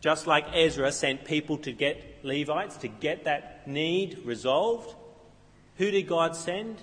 Just 0.01 0.27
like 0.27 0.47
Ezra 0.53 0.93
sent 0.93 1.25
people 1.25 1.57
to 1.59 1.73
get 1.73 2.23
Levites 2.23 2.77
to 2.79 2.89
get 2.89 3.25
that 3.25 3.67
need 3.67 4.21
resolved, 4.25 4.95
who 5.77 5.91
did 5.91 6.07
God 6.07 6.37
send? 6.37 6.83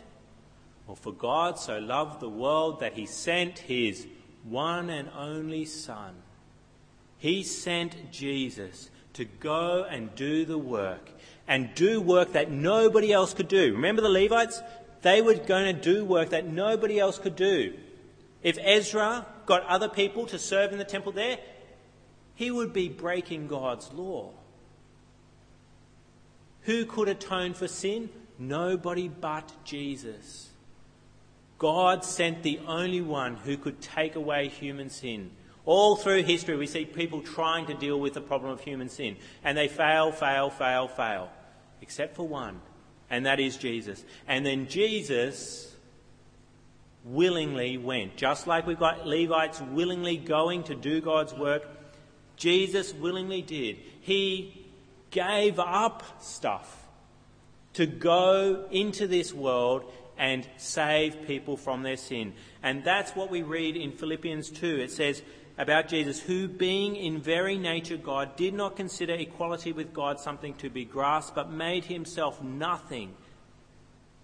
Well, 0.87 0.95
for 0.95 1.13
God 1.13 1.59
so 1.59 1.77
loved 1.77 2.19
the 2.19 2.29
world 2.29 2.79
that 2.79 2.93
he 2.93 3.05
sent 3.05 3.59
his 3.59 4.07
one 4.43 4.89
and 4.89 5.07
only 5.15 5.65
Son. 5.65 6.15
He 7.21 7.43
sent 7.43 8.11
Jesus 8.11 8.89
to 9.13 9.25
go 9.25 9.85
and 9.87 10.15
do 10.15 10.43
the 10.43 10.57
work 10.57 11.11
and 11.47 11.69
do 11.75 12.01
work 12.01 12.33
that 12.33 12.49
nobody 12.49 13.13
else 13.13 13.35
could 13.35 13.47
do. 13.47 13.73
Remember 13.73 14.01
the 14.01 14.09
Levites? 14.09 14.59
They 15.03 15.21
were 15.21 15.35
going 15.35 15.75
to 15.75 15.79
do 15.79 16.03
work 16.03 16.31
that 16.31 16.47
nobody 16.47 16.99
else 16.99 17.19
could 17.19 17.35
do. 17.35 17.75
If 18.41 18.57
Ezra 18.59 19.27
got 19.45 19.63
other 19.67 19.87
people 19.87 20.25
to 20.25 20.39
serve 20.39 20.71
in 20.71 20.79
the 20.79 20.83
temple 20.83 21.11
there, 21.11 21.37
he 22.33 22.49
would 22.49 22.73
be 22.73 22.89
breaking 22.89 23.47
God's 23.47 23.93
law. 23.93 24.31
Who 26.61 26.87
could 26.87 27.07
atone 27.07 27.53
for 27.53 27.67
sin? 27.67 28.09
Nobody 28.39 29.07
but 29.07 29.51
Jesus. 29.63 30.49
God 31.59 32.03
sent 32.03 32.41
the 32.41 32.59
only 32.65 33.01
one 33.01 33.35
who 33.35 33.57
could 33.57 33.79
take 33.79 34.15
away 34.15 34.47
human 34.47 34.89
sin. 34.89 35.29
All 35.71 35.95
through 35.95 36.23
history, 36.23 36.57
we 36.57 36.67
see 36.67 36.83
people 36.83 37.21
trying 37.21 37.67
to 37.67 37.73
deal 37.73 37.97
with 37.97 38.13
the 38.13 38.19
problem 38.19 38.51
of 38.51 38.59
human 38.59 38.89
sin, 38.89 39.15
and 39.41 39.57
they 39.57 39.69
fail, 39.69 40.11
fail, 40.11 40.49
fail, 40.49 40.89
fail, 40.89 41.29
except 41.81 42.17
for 42.17 42.27
one, 42.27 42.59
and 43.09 43.25
that 43.25 43.39
is 43.39 43.55
Jesus. 43.55 44.03
And 44.27 44.45
then 44.45 44.67
Jesus 44.67 45.73
willingly 47.05 47.77
went. 47.77 48.17
Just 48.17 48.47
like 48.47 48.67
we've 48.67 48.77
got 48.77 49.07
Levites 49.07 49.61
willingly 49.61 50.17
going 50.17 50.63
to 50.63 50.75
do 50.75 50.99
God's 50.99 51.33
work, 51.33 51.63
Jesus 52.35 52.93
willingly 52.93 53.41
did. 53.41 53.77
He 54.01 54.67
gave 55.09 55.57
up 55.57 56.21
stuff 56.21 56.85
to 57.75 57.85
go 57.85 58.65
into 58.71 59.07
this 59.07 59.33
world 59.33 59.89
and 60.17 60.45
save 60.57 61.25
people 61.25 61.55
from 61.55 61.81
their 61.81 61.95
sin. 61.95 62.33
And 62.61 62.83
that's 62.83 63.15
what 63.15 63.31
we 63.31 63.41
read 63.41 63.77
in 63.77 63.93
Philippians 63.93 64.49
2. 64.49 64.79
It 64.81 64.91
says 64.91 65.21
about 65.57 65.87
Jesus, 65.87 66.19
who 66.19 66.47
being 66.47 66.95
in 66.95 67.21
very 67.21 67.57
nature 67.57 67.97
God, 67.97 68.35
did 68.35 68.53
not 68.53 68.75
consider 68.75 69.13
equality 69.13 69.71
with 69.71 69.93
God 69.93 70.19
something 70.19 70.53
to 70.55 70.69
be 70.69 70.85
grasped, 70.85 71.35
but 71.35 71.51
made 71.51 71.85
himself 71.85 72.41
nothing 72.41 73.13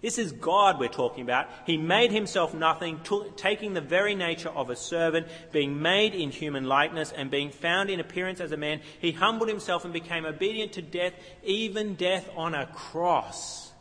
this 0.00 0.18
is 0.18 0.30
God 0.30 0.78
we're 0.78 0.88
talking 0.88 1.24
about. 1.24 1.48
He 1.66 1.76
made 1.76 2.12
himself 2.12 2.54
nothing, 2.54 3.00
taking 3.36 3.74
the 3.74 3.80
very 3.80 4.14
nature 4.14 4.48
of 4.48 4.70
a 4.70 4.76
servant, 4.76 5.26
being 5.50 5.82
made 5.82 6.14
in 6.14 6.30
human 6.30 6.64
likeness, 6.64 7.10
and 7.10 7.32
being 7.32 7.50
found 7.50 7.90
in 7.90 7.98
appearance 7.98 8.40
as 8.40 8.52
a 8.52 8.56
man. 8.56 8.80
He 9.00 9.10
humbled 9.10 9.48
himself 9.48 9.84
and 9.84 9.92
became 9.92 10.24
obedient 10.24 10.72
to 10.74 10.82
death, 10.82 11.14
even 11.42 11.94
death 11.94 12.30
on 12.36 12.54
a 12.54 12.66
cross. 12.66 13.72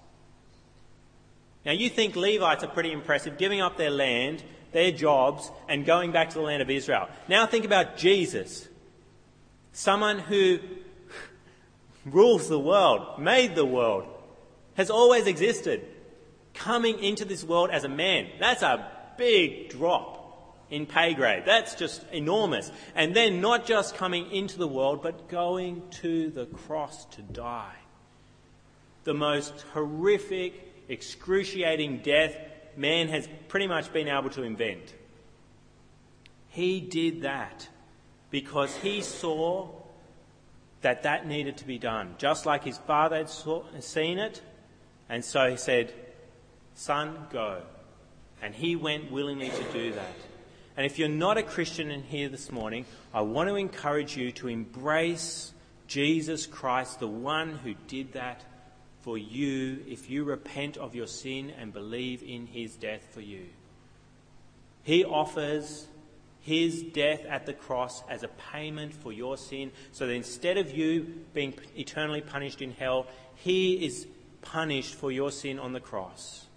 Now, 1.64 1.74
you 1.74 1.90
think 1.90 2.16
Levites 2.16 2.64
are 2.64 2.68
pretty 2.68 2.94
impressive, 2.94 3.38
giving 3.38 3.62
up 3.62 3.78
their 3.78 3.92
land, 3.92 4.42
their 4.72 4.92
jobs, 4.92 5.52
and 5.68 5.86
going 5.86 6.12
back 6.12 6.30
to 6.30 6.36
the 6.36 6.42
land 6.42 6.62
of 6.62 6.70
Israel. 6.70 7.08
Now, 7.28 7.46
think 7.46 7.66
about 7.66 7.98
Jesus, 7.98 8.68
someone 9.74 10.20
who 10.20 10.60
rules 12.06 12.50
the 12.50 12.60
world, 12.60 13.20
made 13.20 13.56
the 13.56 13.66
world, 13.66 14.06
has 14.76 14.90
always 14.90 15.28
existed 15.28 15.86
coming 16.54 17.04
into 17.04 17.26
this 17.26 17.44
world 17.44 17.70
as 17.70 17.84
a 17.84 17.90
man. 17.90 18.28
That's 18.40 18.64
a 18.64 18.90
big 19.18 19.70
drop 19.70 20.18
in 20.70 20.86
pay 20.86 21.14
grade. 21.14 21.44
That's 21.46 21.76
just 21.76 22.04
enormous. 22.12 22.72
And 22.96 23.16
then 23.16 23.42
not 23.42 23.66
just 23.66 23.96
coming 23.96 24.32
into 24.32 24.58
the 24.58 24.68
world, 24.68 25.02
but 25.02 25.30
going 25.30 25.82
to 26.02 26.30
the 26.30 26.46
cross 26.46 27.06
to 27.16 27.22
die. 27.22 27.76
The 29.04 29.14
most 29.14 29.66
horrific, 29.74 30.54
excruciating 30.90 32.00
death 32.00 32.36
man 32.78 33.10
has 33.10 33.28
pretty 33.48 33.68
much 33.68 33.92
been 33.92 34.08
able 34.08 34.30
to 34.32 34.44
invent. 34.44 34.94
He 36.50 36.80
did 36.80 37.24
that 37.24 37.68
because 38.30 38.76
he 38.78 39.02
saw 39.02 39.70
that 40.82 41.04
that 41.04 41.28
needed 41.28 41.58
to 41.58 41.66
be 41.66 41.78
done, 41.78 42.16
just 42.18 42.46
like 42.46 42.64
his 42.64 42.78
father 42.78 43.18
had 43.18 43.30
saw, 43.30 43.64
seen 43.80 44.20
it. 44.20 44.42
And 45.10 45.24
so 45.24 45.50
he 45.50 45.58
said, 45.58 45.94
Son, 46.76 47.28
go. 47.32 47.62
And 48.42 48.54
he 48.54 48.76
went 48.76 49.12
willingly 49.12 49.50
to 49.50 49.64
do 49.72 49.94
that. 49.94 50.16
And 50.76 50.86
if 50.86 51.00
you're 51.00 51.10
not 51.10 51.38
a 51.38 51.44
Christian 51.44 51.90
in 51.90 52.04
here 52.04 52.30
this 52.30 52.52
morning, 52.52 52.86
I 53.12 53.22
want 53.22 53.50
to 53.50 53.56
encourage 53.56 54.16
you 54.16 54.32
to 54.34 54.48
embrace 54.48 55.54
Jesus 55.88 56.46
Christ, 56.46 57.00
the 57.00 57.08
one 57.08 57.56
who 57.56 57.74
did 57.88 58.14
that 58.14 58.44
for 59.02 59.18
you 59.18 59.84
if 59.88 60.10
you 60.10 60.24
repent 60.24 60.78
of 60.78 60.96
your 60.96 61.08
sin 61.08 61.52
and 61.58 61.74
believe 61.74 62.24
in 62.24 62.48
his 62.48 62.76
death 62.76 63.08
for 63.12 63.22
you. 63.22 63.46
He 64.84 65.04
offers 65.04 65.88
his 66.42 66.82
death 66.82 67.26
at 67.26 67.46
the 67.46 67.54
cross 67.54 68.04
as 68.10 68.24
a 68.24 68.30
payment 68.52 68.94
for 68.94 69.12
your 69.12 69.38
sin, 69.38 69.72
so 69.92 70.08
that 70.08 70.14
instead 70.14 70.58
of 70.58 70.72
you 70.72 71.24
being 71.34 71.54
eternally 71.76 72.22
punished 72.22 72.62
in 72.62 72.72
hell, 72.72 73.08
he 73.36 73.86
is 73.86 74.08
punished 74.42 74.96
for 74.96 75.12
your 75.12 75.32
sin 75.32 75.60
on 75.60 75.74
the 75.74 75.80
cross 75.80 76.48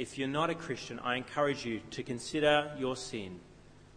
if 0.00 0.16
you're 0.16 0.28
not 0.28 0.48
a 0.48 0.54
Christian, 0.54 0.98
I 0.98 1.16
encourage 1.16 1.66
you 1.66 1.82
to 1.90 2.02
consider 2.02 2.72
your 2.78 2.96
sin. 2.96 3.38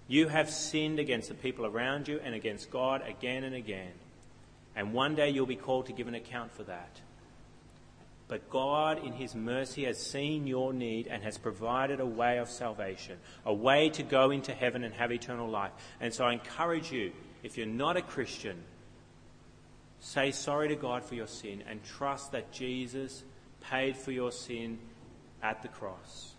You 0.10 0.28
have 0.28 0.50
sinned 0.50 1.00
against 1.00 1.30
the 1.30 1.34
people 1.34 1.66
around 1.66 2.10
you 2.10 2.20
and 2.22 2.36
against 2.36 2.70
God 2.70 3.02
again 3.08 3.46
and 3.46 3.56
again. 3.56 3.94
And 4.76 4.94
one 4.94 5.16
day 5.16 5.30
you'll 5.30 5.46
be 5.46 5.56
called 5.56 5.86
to 5.88 5.94
give 5.94 6.08
an 6.08 6.16
account 6.16 6.52
for 6.52 6.64
that. 6.64 7.02
But 8.28 8.50
God, 8.50 9.06
in 9.06 9.14
His 9.14 9.36
mercy, 9.36 9.84
has 9.84 10.00
seen 10.00 10.48
your 10.48 10.74
need 10.74 11.08
and 11.08 11.22
has 11.24 11.38
provided 11.38 12.00
a 12.00 12.06
way 12.06 12.40
of 12.40 12.50
salvation, 12.50 13.18
a 13.46 13.54
way 13.54 13.90
to 13.90 14.04
go 14.04 14.32
into 14.32 14.54
heaven 14.54 14.84
and 14.84 14.94
have 14.96 15.12
eternal 15.12 15.50
life. 15.50 15.72
And 16.00 16.14
so 16.14 16.26
I 16.26 16.34
encourage 16.34 16.92
you, 16.92 17.12
if 17.44 17.58
you're 17.58 17.68
not 17.68 17.98
a 17.98 18.02
Christian, 18.02 18.64
say 20.00 20.32
sorry 20.32 20.70
to 20.70 20.76
God 20.76 21.04
for 21.04 21.16
your 21.16 21.28
sin 21.28 21.64
and 21.70 21.84
trust 21.84 22.32
that 22.32 22.52
Jesus 22.52 23.24
paid 23.62 23.96
for 23.98 24.12
your 24.12 24.32
sin 24.32 24.80
at 25.42 25.62
the 25.62 25.68
cross. 25.68 26.34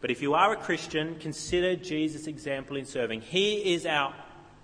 But 0.00 0.10
if 0.10 0.20
you 0.20 0.34
are 0.34 0.52
a 0.52 0.56
Christian, 0.56 1.16
consider 1.20 1.76
Jesus' 1.76 2.26
example 2.26 2.76
in 2.76 2.84
serving. 2.84 3.20
He 3.20 3.72
is 3.72 3.86
our, 3.86 4.14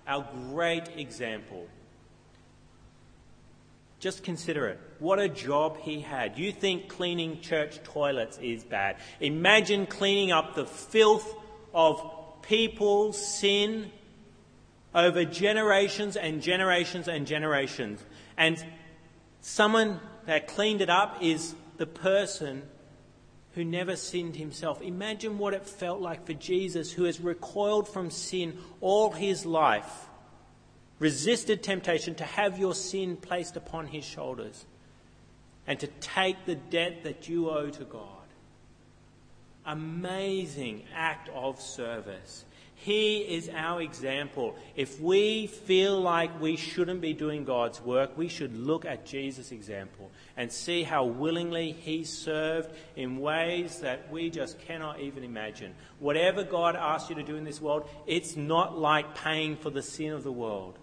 our 0.05 0.27
great 0.51 0.89
example. 0.97 1.67
Just 3.99 4.23
consider 4.23 4.67
it. 4.67 4.79
What 4.99 5.19
a 5.19 5.29
job 5.29 5.77
he 5.81 6.01
had. 6.01 6.37
You 6.37 6.51
think 6.51 6.87
cleaning 6.87 7.41
church 7.41 7.83
toilets 7.83 8.37
is 8.37 8.63
bad. 8.63 8.97
Imagine 9.19 9.85
cleaning 9.85 10.31
up 10.31 10.55
the 10.55 10.65
filth 10.65 11.33
of 11.73 12.01
people's 12.41 13.17
sin 13.17 13.91
over 14.95 15.25
generations 15.25 16.15
and 16.15 16.41
generations 16.41 17.07
and 17.07 17.27
generations. 17.27 18.03
And 18.37 18.63
someone 19.41 19.99
that 20.25 20.47
cleaned 20.47 20.81
it 20.81 20.89
up 20.89 21.17
is 21.21 21.53
the 21.77 21.85
person 21.85 22.63
who 23.53 23.63
never 23.63 23.95
sinned 23.95 24.35
himself. 24.35 24.81
Imagine 24.81 25.37
what 25.37 25.53
it 25.53 25.67
felt 25.67 26.01
like 26.01 26.25
for 26.25 26.33
Jesus, 26.33 26.91
who 26.91 27.03
has 27.03 27.19
recoiled 27.19 27.87
from 27.87 28.09
sin 28.09 28.57
all 28.79 29.11
his 29.11 29.45
life, 29.45 30.08
resisted 30.99 31.63
temptation 31.63 32.13
to 32.15 32.23
have 32.23 32.59
your 32.59 32.75
sin 32.75 33.17
placed 33.17 33.55
upon 33.55 33.87
his 33.87 34.05
shoulders, 34.05 34.65
and 35.65 35.79
to 35.79 35.87
take 35.87 36.45
the 36.45 36.55
debt 36.55 37.03
that 37.03 37.29
you 37.29 37.49
owe 37.49 37.69
to 37.69 37.85
God. 37.85 38.05
Amazing 39.65 40.83
act 40.95 41.29
of 41.29 41.61
service. 41.61 42.45
He 42.75 43.17
is 43.17 43.49
our 43.53 43.81
example. 43.81 44.55
If 44.77 45.01
we 45.01 45.47
feel 45.47 45.99
like 45.99 46.41
we 46.41 46.55
shouldn't 46.55 47.01
be 47.01 47.13
doing 47.13 47.43
God's 47.43 47.81
work, 47.81 48.17
we 48.17 48.29
should 48.29 48.57
look 48.57 48.85
at 48.85 49.05
Jesus' 49.05 49.51
example 49.51 50.09
and 50.37 50.49
see 50.49 50.83
how 50.83 51.03
willingly 51.03 51.73
he 51.73 52.05
served 52.05 52.73
in 52.95 53.19
ways 53.19 53.81
that 53.81 54.09
we 54.09 54.29
just 54.29 54.59
cannot 54.59 55.01
even 55.01 55.25
imagine. 55.25 55.75
Whatever 55.99 56.43
God 56.45 56.77
asks 56.77 57.09
you 57.09 57.17
to 57.17 57.23
do 57.23 57.35
in 57.35 57.43
this 57.43 57.61
world, 57.61 57.87
it's 58.07 58.37
not 58.37 58.77
like 58.77 59.13
paying 59.13 59.57
for 59.57 59.69
the 59.69 59.83
sin 59.83 60.13
of 60.13 60.23
the 60.23 60.31
world. 60.31 60.79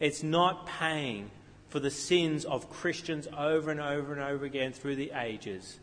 It's 0.00 0.22
not 0.22 0.66
paying 0.66 1.30
for 1.68 1.78
the 1.78 1.90
sins 1.90 2.44
of 2.44 2.68
Christians 2.70 3.28
over 3.36 3.70
and 3.70 3.80
over 3.80 4.12
and 4.12 4.20
over 4.20 4.44
again 4.44 4.72
through 4.72 4.96
the 4.96 5.12
ages, 5.14 5.78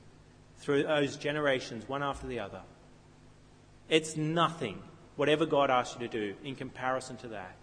through 0.57 0.83
those 0.83 1.15
generations, 1.15 1.87
one 1.87 2.03
after 2.03 2.27
the 2.27 2.39
other. 2.39 2.61
It's 3.87 4.17
nothing 4.17 4.81
whatever 5.15 5.45
God 5.45 5.69
asks 5.69 5.95
you 5.95 6.07
to 6.07 6.11
do 6.11 6.35
in 6.43 6.55
comparison 6.55 7.15
to 7.17 7.29
that. 7.29 7.55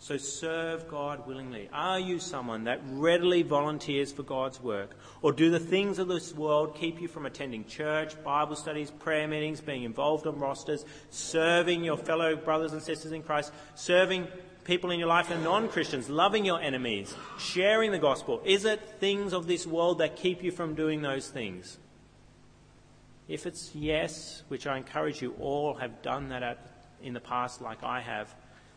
So 0.00 0.16
serve 0.16 0.88
God 0.88 1.26
willingly. 1.26 1.68
Are 1.72 1.98
you 1.98 2.20
someone 2.20 2.64
that 2.64 2.80
readily 2.84 3.42
volunteers 3.42 4.12
for 4.12 4.22
God's 4.22 4.62
work? 4.62 4.96
Or 5.22 5.32
do 5.32 5.50
the 5.50 5.58
things 5.58 5.98
of 5.98 6.06
this 6.06 6.32
world 6.32 6.76
keep 6.76 7.00
you 7.00 7.08
from 7.08 7.26
attending 7.26 7.64
church, 7.64 8.22
Bible 8.22 8.54
studies, 8.54 8.92
prayer 8.92 9.26
meetings, 9.26 9.60
being 9.60 9.82
involved 9.82 10.26
on 10.28 10.38
rosters, 10.38 10.84
serving 11.10 11.82
your 11.82 11.96
fellow 11.96 12.36
brothers 12.36 12.72
and 12.72 12.82
sisters 12.82 13.10
in 13.10 13.24
Christ, 13.24 13.52
serving 13.74 14.28
people 14.68 14.90
in 14.90 14.98
your 14.98 15.08
life 15.08 15.30
and 15.30 15.42
non 15.42 15.66
Christians, 15.66 16.10
loving 16.10 16.44
your 16.44 16.60
enemies, 16.60 17.14
sharing 17.38 17.90
the 17.90 17.98
gospel? 17.98 18.42
Is 18.44 18.66
it 18.66 18.80
things 19.00 19.32
of 19.32 19.46
this 19.46 19.66
world 19.66 19.98
that 19.98 20.14
keep 20.14 20.42
you 20.42 20.52
from 20.52 20.74
doing 20.74 21.00
those 21.00 21.28
things? 21.28 21.78
If 23.28 23.46
it's 23.46 23.74
yes, 23.74 24.42
which 24.48 24.66
I 24.66 24.76
encourage 24.76 25.22
you 25.22 25.34
all 25.40 25.74
have 25.74 26.02
done 26.02 26.28
that 26.28 26.42
at, 26.42 26.58
in 27.02 27.14
the 27.14 27.20
past 27.20 27.62
like 27.62 27.82
I 27.82 28.02
have, 28.02 28.34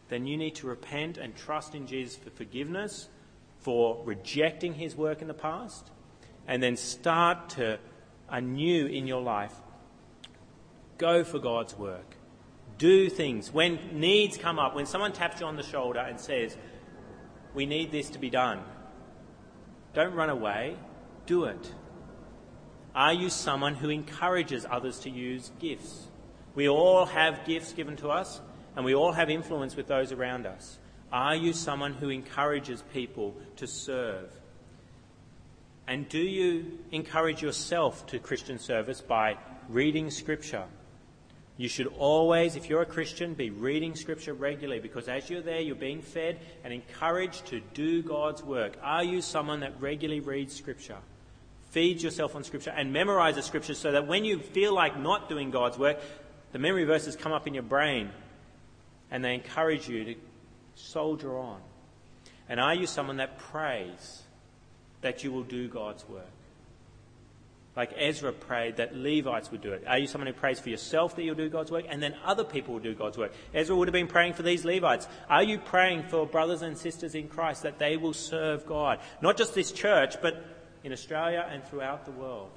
then 0.07 0.25
you 0.25 0.37
need 0.37 0.55
to 0.55 0.67
repent 0.67 1.17
and 1.17 1.35
trust 1.35 1.75
in 1.75 1.87
Jesus 1.87 2.15
for 2.15 2.29
forgiveness, 2.29 3.09
for 3.59 4.01
rejecting 4.05 4.73
his 4.73 4.95
work 4.95 5.21
in 5.21 5.27
the 5.27 5.33
past, 5.33 5.91
and 6.47 6.63
then 6.63 6.77
start 6.77 7.49
to 7.49 7.79
anew 8.29 8.85
in 8.85 9.07
your 9.07 9.21
life. 9.21 9.55
Go 10.97 11.25
for 11.25 11.39
God's 11.39 11.77
work. 11.77 12.15
Do 12.81 13.11
things. 13.11 13.53
When 13.53 13.77
needs 13.91 14.37
come 14.37 14.57
up, 14.57 14.73
when 14.73 14.87
someone 14.87 15.13
taps 15.13 15.39
you 15.39 15.45
on 15.45 15.55
the 15.55 15.61
shoulder 15.61 15.99
and 15.99 16.19
says, 16.19 16.57
We 17.53 17.67
need 17.67 17.91
this 17.91 18.09
to 18.09 18.17
be 18.17 18.31
done, 18.31 18.63
don't 19.93 20.15
run 20.15 20.31
away. 20.31 20.77
Do 21.27 21.43
it. 21.43 21.75
Are 22.95 23.13
you 23.13 23.29
someone 23.29 23.75
who 23.75 23.91
encourages 23.91 24.65
others 24.67 24.97
to 25.01 25.11
use 25.11 25.51
gifts? 25.59 26.07
We 26.55 26.69
all 26.69 27.05
have 27.05 27.45
gifts 27.45 27.71
given 27.71 27.97
to 27.97 28.09
us, 28.09 28.41
and 28.75 28.83
we 28.83 28.95
all 28.95 29.11
have 29.11 29.29
influence 29.29 29.75
with 29.75 29.85
those 29.85 30.11
around 30.11 30.47
us. 30.47 30.79
Are 31.13 31.35
you 31.35 31.53
someone 31.53 31.93
who 31.93 32.09
encourages 32.09 32.83
people 32.93 33.35
to 33.57 33.67
serve? 33.67 34.31
And 35.87 36.09
do 36.09 36.17
you 36.17 36.79
encourage 36.91 37.43
yourself 37.43 38.07
to 38.07 38.17
Christian 38.17 38.57
service 38.57 39.01
by 39.01 39.37
reading 39.69 40.09
Scripture? 40.09 40.65
You 41.61 41.67
should 41.67 41.93
always, 41.99 42.55
if 42.55 42.69
you're 42.71 42.81
a 42.81 42.87
Christian, 42.87 43.35
be 43.35 43.51
reading 43.51 43.93
Scripture 43.93 44.33
regularly 44.33 44.79
because 44.79 45.07
as 45.07 45.29
you're 45.29 45.43
there, 45.43 45.59
you're 45.59 45.75
being 45.75 46.01
fed 46.01 46.39
and 46.63 46.73
encouraged 46.73 47.45
to 47.49 47.59
do 47.75 48.01
God's 48.01 48.41
work. 48.41 48.77
Are 48.81 49.03
you 49.03 49.21
someone 49.21 49.59
that 49.59 49.79
regularly 49.79 50.21
reads 50.21 50.55
Scripture? 50.55 50.97
Feed 51.69 52.01
yourself 52.01 52.35
on 52.35 52.43
Scripture 52.43 52.73
and 52.75 52.91
memorize 52.91 53.35
the 53.35 53.43
Scriptures 53.43 53.77
so 53.77 53.91
that 53.91 54.07
when 54.07 54.25
you 54.25 54.39
feel 54.39 54.73
like 54.73 54.99
not 54.99 55.29
doing 55.29 55.51
God's 55.51 55.77
work, 55.77 55.99
the 56.51 56.57
memory 56.57 56.83
verses 56.83 57.15
come 57.15 57.31
up 57.31 57.45
in 57.45 57.53
your 57.53 57.61
brain 57.61 58.09
and 59.11 59.23
they 59.23 59.35
encourage 59.35 59.87
you 59.87 60.03
to 60.03 60.15
soldier 60.73 61.37
on. 61.37 61.61
And 62.49 62.59
are 62.59 62.73
you 62.73 62.87
someone 62.87 63.17
that 63.17 63.37
prays 63.37 64.23
that 65.01 65.23
you 65.23 65.31
will 65.31 65.43
do 65.43 65.67
God's 65.67 66.09
work? 66.09 66.25
Like 67.75 67.93
Ezra 67.95 68.33
prayed 68.33 68.77
that 68.77 68.95
Levites 68.95 69.49
would 69.51 69.61
do 69.61 69.71
it. 69.71 69.85
Are 69.87 69.97
you 69.97 70.05
someone 70.05 70.27
who 70.27 70.33
prays 70.33 70.59
for 70.59 70.69
yourself 70.69 71.15
that 71.15 71.23
you'll 71.23 71.35
do 71.35 71.49
God's 71.49 71.71
work 71.71 71.85
and 71.87 72.03
then 72.03 72.15
other 72.25 72.43
people 72.43 72.73
will 72.73 72.81
do 72.81 72.93
God's 72.93 73.17
work? 73.17 73.31
Ezra 73.53 73.75
would 73.75 73.87
have 73.87 73.93
been 73.93 74.07
praying 74.07 74.33
for 74.33 74.43
these 74.43 74.65
Levites. 74.65 75.07
Are 75.29 75.43
you 75.43 75.57
praying 75.57 76.03
for 76.03 76.25
brothers 76.27 76.63
and 76.63 76.77
sisters 76.77 77.15
in 77.15 77.29
Christ 77.29 77.63
that 77.63 77.79
they 77.79 77.95
will 77.95 78.13
serve 78.13 78.65
God? 78.65 78.99
Not 79.21 79.37
just 79.37 79.55
this 79.55 79.71
church, 79.71 80.21
but 80.21 80.43
in 80.83 80.91
Australia 80.91 81.47
and 81.49 81.63
throughout 81.63 82.05
the 82.05 82.11
world? 82.11 82.51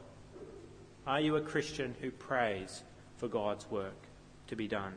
Are 1.06 1.20
you 1.20 1.36
a 1.36 1.40
Christian 1.40 1.94
who 2.00 2.10
prays 2.10 2.82
for 3.18 3.28
God's 3.28 3.70
work 3.70 4.06
to 4.48 4.56
be 4.56 4.66
done? 4.66 4.94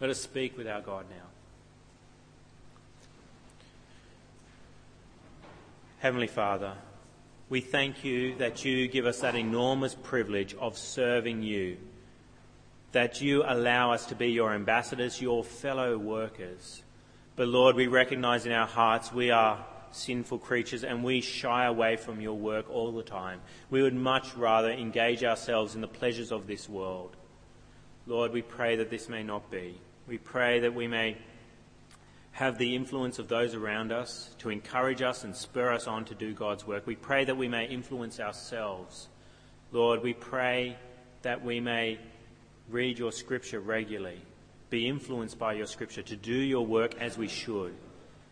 Let 0.00 0.10
us 0.10 0.20
speak 0.20 0.56
with 0.56 0.68
our 0.68 0.80
God 0.80 1.06
now. 1.10 1.26
Heavenly 5.98 6.26
Father, 6.26 6.74
we 7.52 7.60
thank 7.60 8.02
you 8.02 8.34
that 8.36 8.64
you 8.64 8.88
give 8.88 9.04
us 9.04 9.20
that 9.20 9.34
enormous 9.34 9.94
privilege 9.94 10.54
of 10.54 10.78
serving 10.78 11.42
you, 11.42 11.76
that 12.92 13.20
you 13.20 13.44
allow 13.46 13.92
us 13.92 14.06
to 14.06 14.14
be 14.14 14.28
your 14.28 14.54
ambassadors, 14.54 15.20
your 15.20 15.44
fellow 15.44 15.98
workers. 15.98 16.82
But 17.36 17.48
Lord, 17.48 17.76
we 17.76 17.88
recognize 17.88 18.46
in 18.46 18.52
our 18.52 18.66
hearts 18.66 19.12
we 19.12 19.30
are 19.30 19.66
sinful 19.90 20.38
creatures 20.38 20.82
and 20.82 21.04
we 21.04 21.20
shy 21.20 21.66
away 21.66 21.96
from 21.96 22.22
your 22.22 22.38
work 22.38 22.70
all 22.70 22.90
the 22.90 23.02
time. 23.02 23.42
We 23.68 23.82
would 23.82 23.94
much 23.94 24.34
rather 24.34 24.70
engage 24.70 25.22
ourselves 25.22 25.74
in 25.74 25.82
the 25.82 25.86
pleasures 25.86 26.32
of 26.32 26.46
this 26.46 26.70
world. 26.70 27.16
Lord, 28.06 28.32
we 28.32 28.40
pray 28.40 28.76
that 28.76 28.88
this 28.88 29.10
may 29.10 29.22
not 29.22 29.50
be. 29.50 29.78
We 30.08 30.16
pray 30.16 30.60
that 30.60 30.74
we 30.74 30.88
may 30.88 31.18
have 32.32 32.56
the 32.58 32.74
influence 32.74 33.18
of 33.18 33.28
those 33.28 33.54
around 33.54 33.92
us 33.92 34.34
to 34.38 34.48
encourage 34.48 35.02
us 35.02 35.24
and 35.24 35.36
spur 35.36 35.70
us 35.70 35.86
on 35.86 36.04
to 36.06 36.14
do 36.14 36.32
God's 36.32 36.66
work. 36.66 36.86
We 36.86 36.96
pray 36.96 37.24
that 37.24 37.36
we 37.36 37.48
may 37.48 37.66
influence 37.66 38.20
ourselves. 38.20 39.08
Lord, 39.70 40.02
we 40.02 40.14
pray 40.14 40.76
that 41.22 41.44
we 41.44 41.60
may 41.60 41.98
read 42.68 42.98
your 42.98 43.12
scripture 43.12 43.60
regularly, 43.60 44.20
be 44.70 44.88
influenced 44.88 45.38
by 45.38 45.52
your 45.52 45.66
scripture 45.66 46.02
to 46.02 46.16
do 46.16 46.34
your 46.34 46.64
work 46.64 46.94
as 47.00 47.18
we 47.18 47.28
should. 47.28 47.74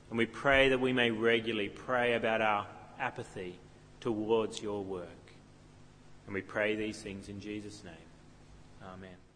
And 0.08 0.18
we 0.18 0.26
pray 0.26 0.70
that 0.70 0.80
we 0.80 0.92
may 0.92 1.10
regularly 1.10 1.68
pray 1.68 2.14
about 2.14 2.40
our 2.40 2.66
apathy 2.98 3.54
towards 4.00 4.62
your 4.62 4.82
work. 4.82 5.06
And 6.26 6.34
we 6.34 6.40
pray 6.40 6.74
these 6.74 7.00
things 7.02 7.28
in 7.28 7.40
Jesus' 7.40 7.84
name. 7.84 7.94
Amen. 8.82 9.29